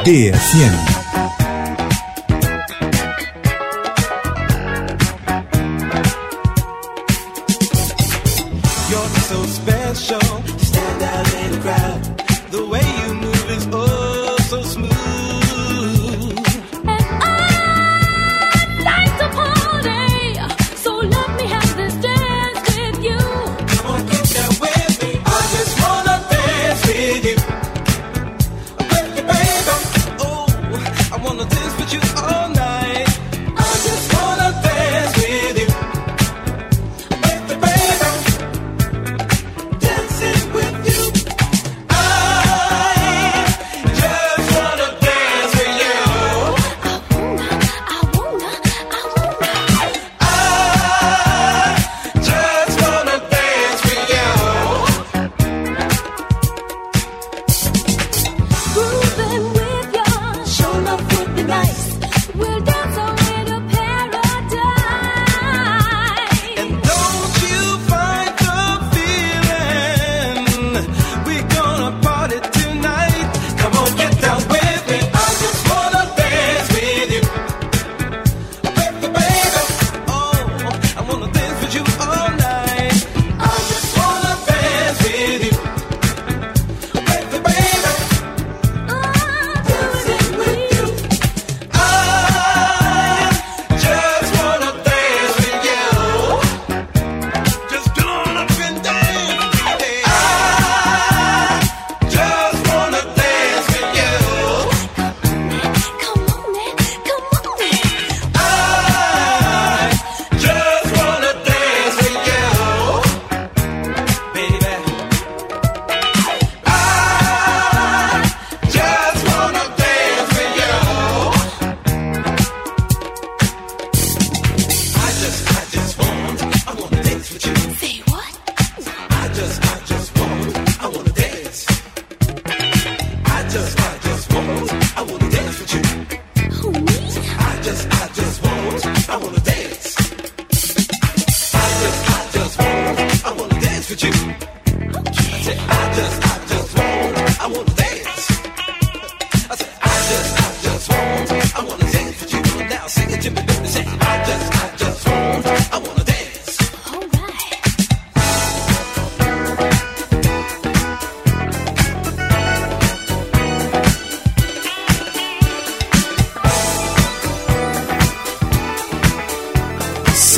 DEA 0.03 0.31
100. 0.31 0.90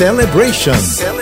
Celebration. 0.04 0.74
Celebration. 0.74 1.13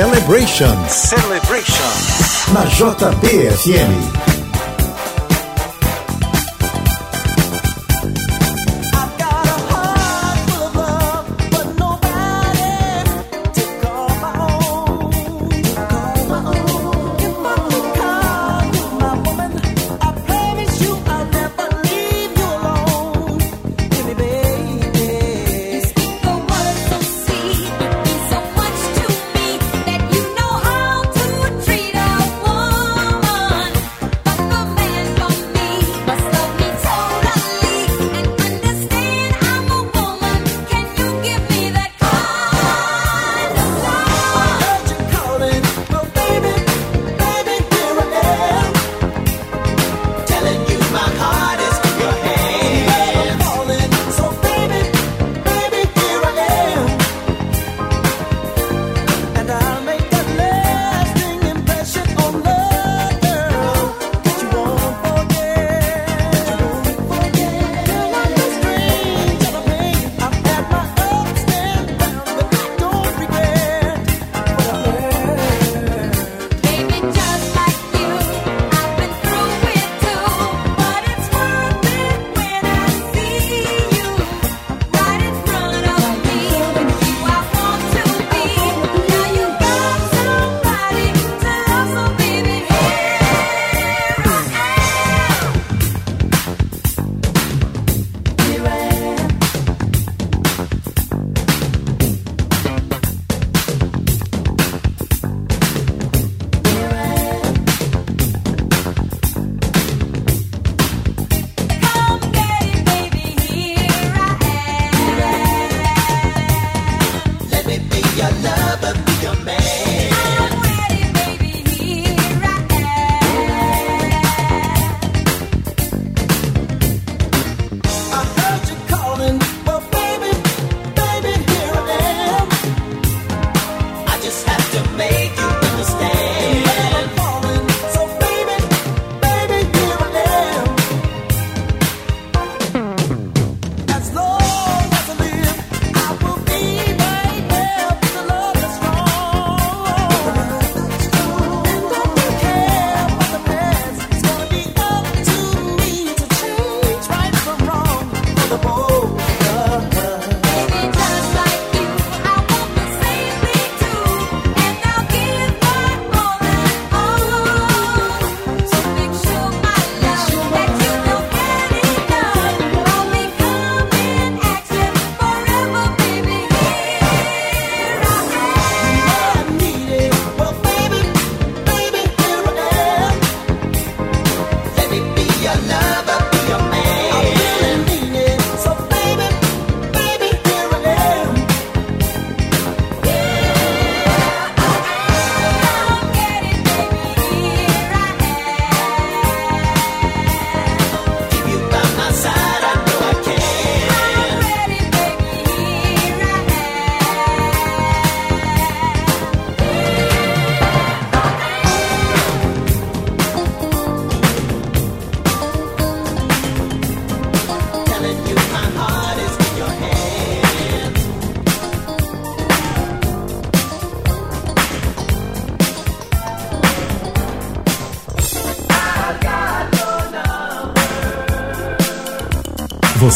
Celebration. 0.00 0.76
Celebration. 0.88 1.92
Na 2.56 2.64
JBFM. 2.64 4.19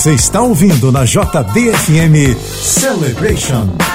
Você 0.04 0.12
está 0.12 0.42
ouvindo 0.42 0.92
na 0.92 1.06
JBFM 1.06 2.36
Celebration. 2.38 3.93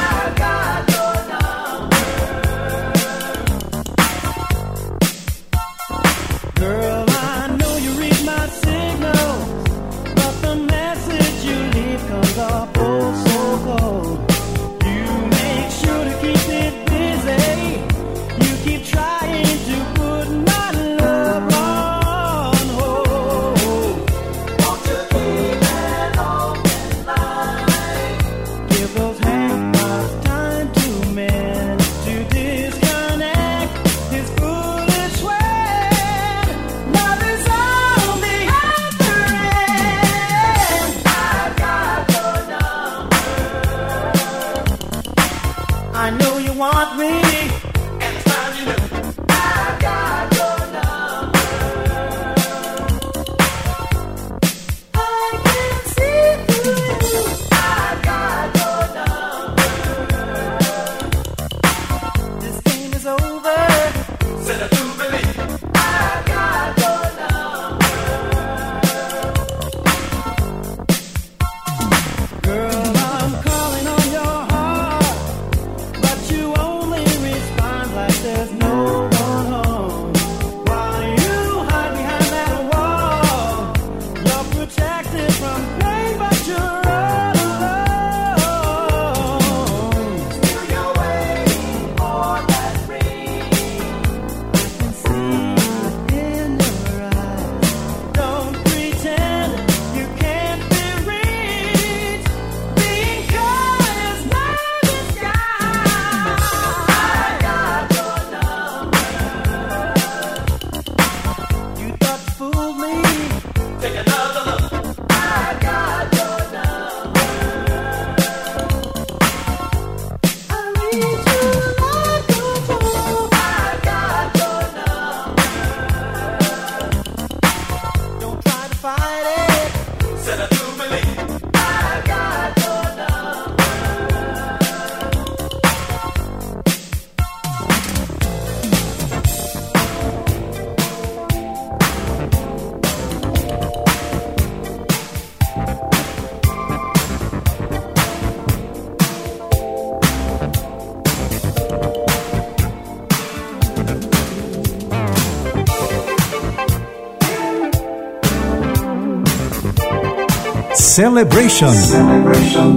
Celebration. 161.00 161.72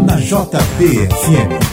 Na 0.06 0.14
JBFM. 0.14 1.71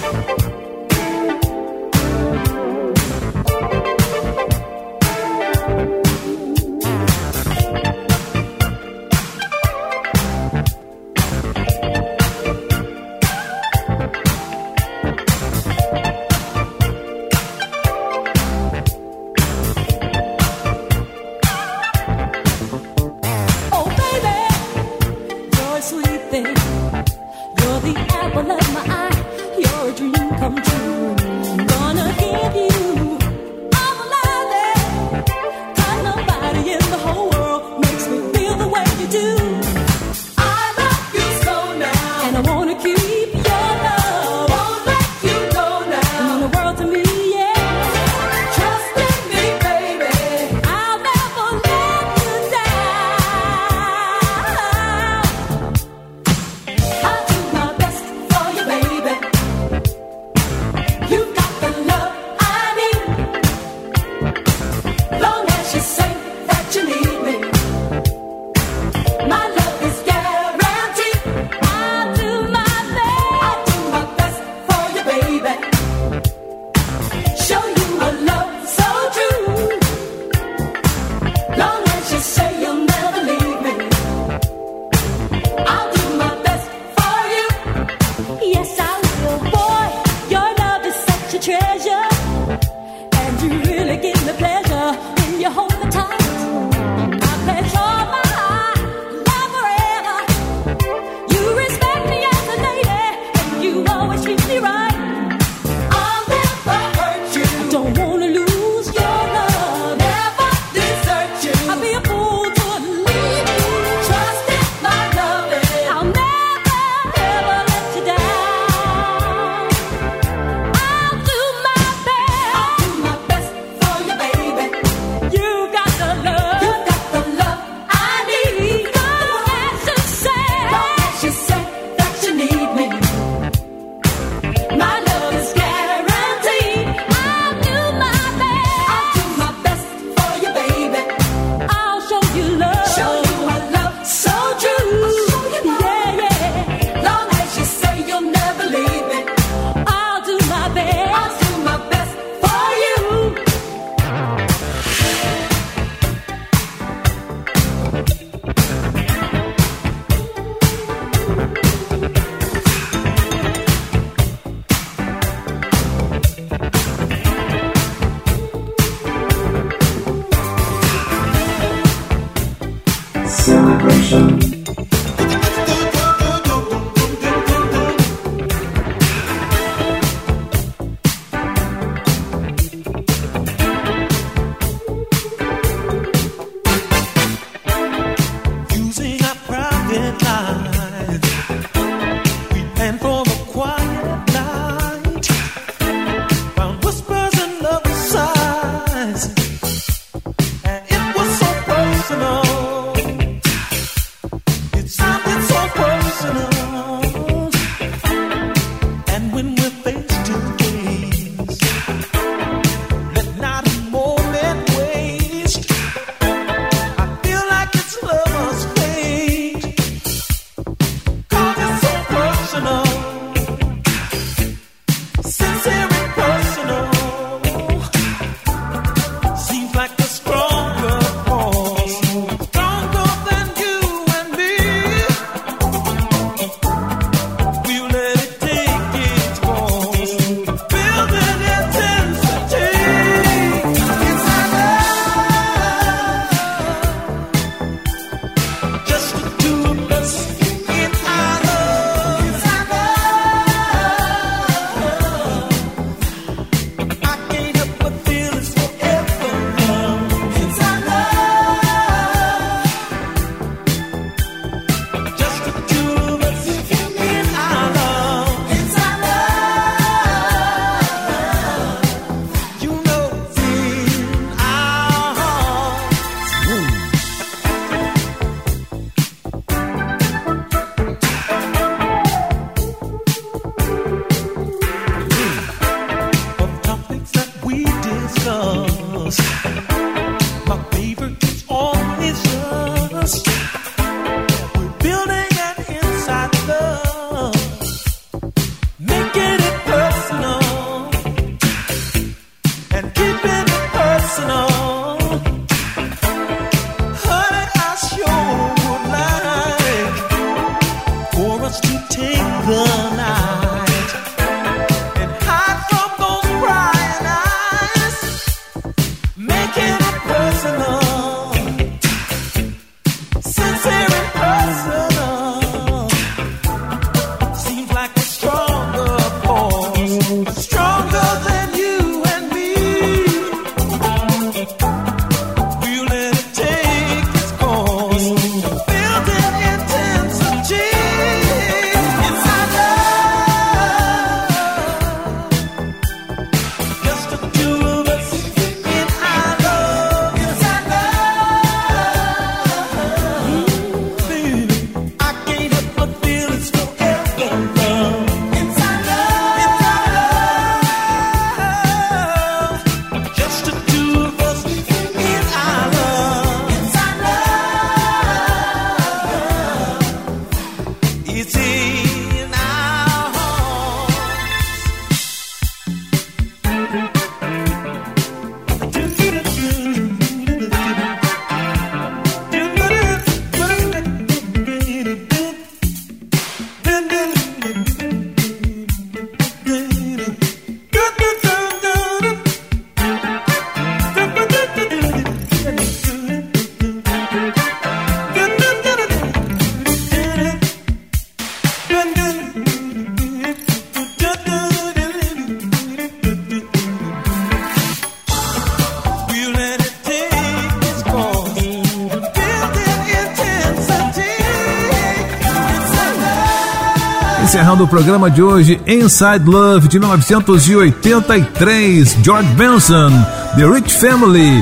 Encerrando 417.60 417.64
o 417.64 417.68
programa 417.68 418.10
de 418.10 418.24
hoje, 418.24 418.60
Inside 418.66 419.26
Love 419.26 419.68
de 419.68 419.78
1983, 419.80 421.98
George 422.02 422.30
Benson, 422.30 422.90
The 423.36 423.46
Rich 423.46 423.78
Family, 423.78 424.42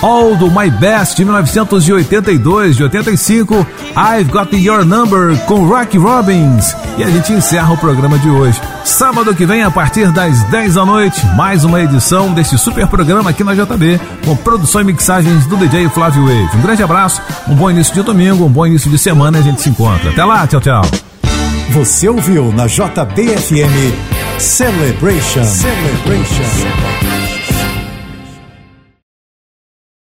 All 0.00 0.36
do 0.36 0.48
My 0.50 0.70
Best 0.70 1.16
de 1.16 1.24
1982, 1.24 2.76
de 2.76 2.84
85, 2.84 3.66
I've 3.96 4.30
Got 4.30 4.54
Your 4.54 4.84
Number 4.84 5.36
com 5.46 5.66
Rock 5.66 5.98
Robbins. 5.98 6.76
E 6.98 7.04
a 7.04 7.10
gente 7.10 7.32
encerra 7.32 7.72
o 7.72 7.78
programa 7.78 8.18
de 8.18 8.28
hoje. 8.28 8.60
Sábado 8.84 9.34
que 9.34 9.46
vem, 9.46 9.62
a 9.62 9.70
partir 9.70 10.12
das 10.12 10.42
10 10.44 10.74
da 10.74 10.84
noite, 10.84 11.24
mais 11.36 11.64
uma 11.64 11.80
edição 11.80 12.30
desse 12.32 12.58
super 12.58 12.86
programa 12.86 13.30
aqui 13.30 13.42
na 13.42 13.54
JB, 13.54 13.98
com 14.24 14.36
produção 14.36 14.82
e 14.82 14.84
mixagens 14.84 15.46
do 15.46 15.56
DJ 15.56 15.88
Flávio 15.88 16.26
Wave. 16.26 16.54
Um 16.56 16.62
grande 16.62 16.82
abraço, 16.82 17.22
um 17.48 17.54
bom 17.54 17.70
início 17.70 17.94
de 17.94 18.02
domingo, 18.02 18.44
um 18.44 18.50
bom 18.50 18.66
início 18.66 18.90
de 18.90 18.98
semana 18.98 19.38
e 19.38 19.40
a 19.40 19.44
gente 19.44 19.62
se 19.62 19.70
encontra. 19.70 20.10
Até 20.10 20.22
lá, 20.24 20.46
tchau, 20.46 20.60
tchau. 20.60 20.82
Você 21.72 22.06
ouviu 22.06 22.52
na 22.52 22.66
JBFM 22.66 23.64
Celebration. 24.38 25.42
Celebration. 25.42 27.11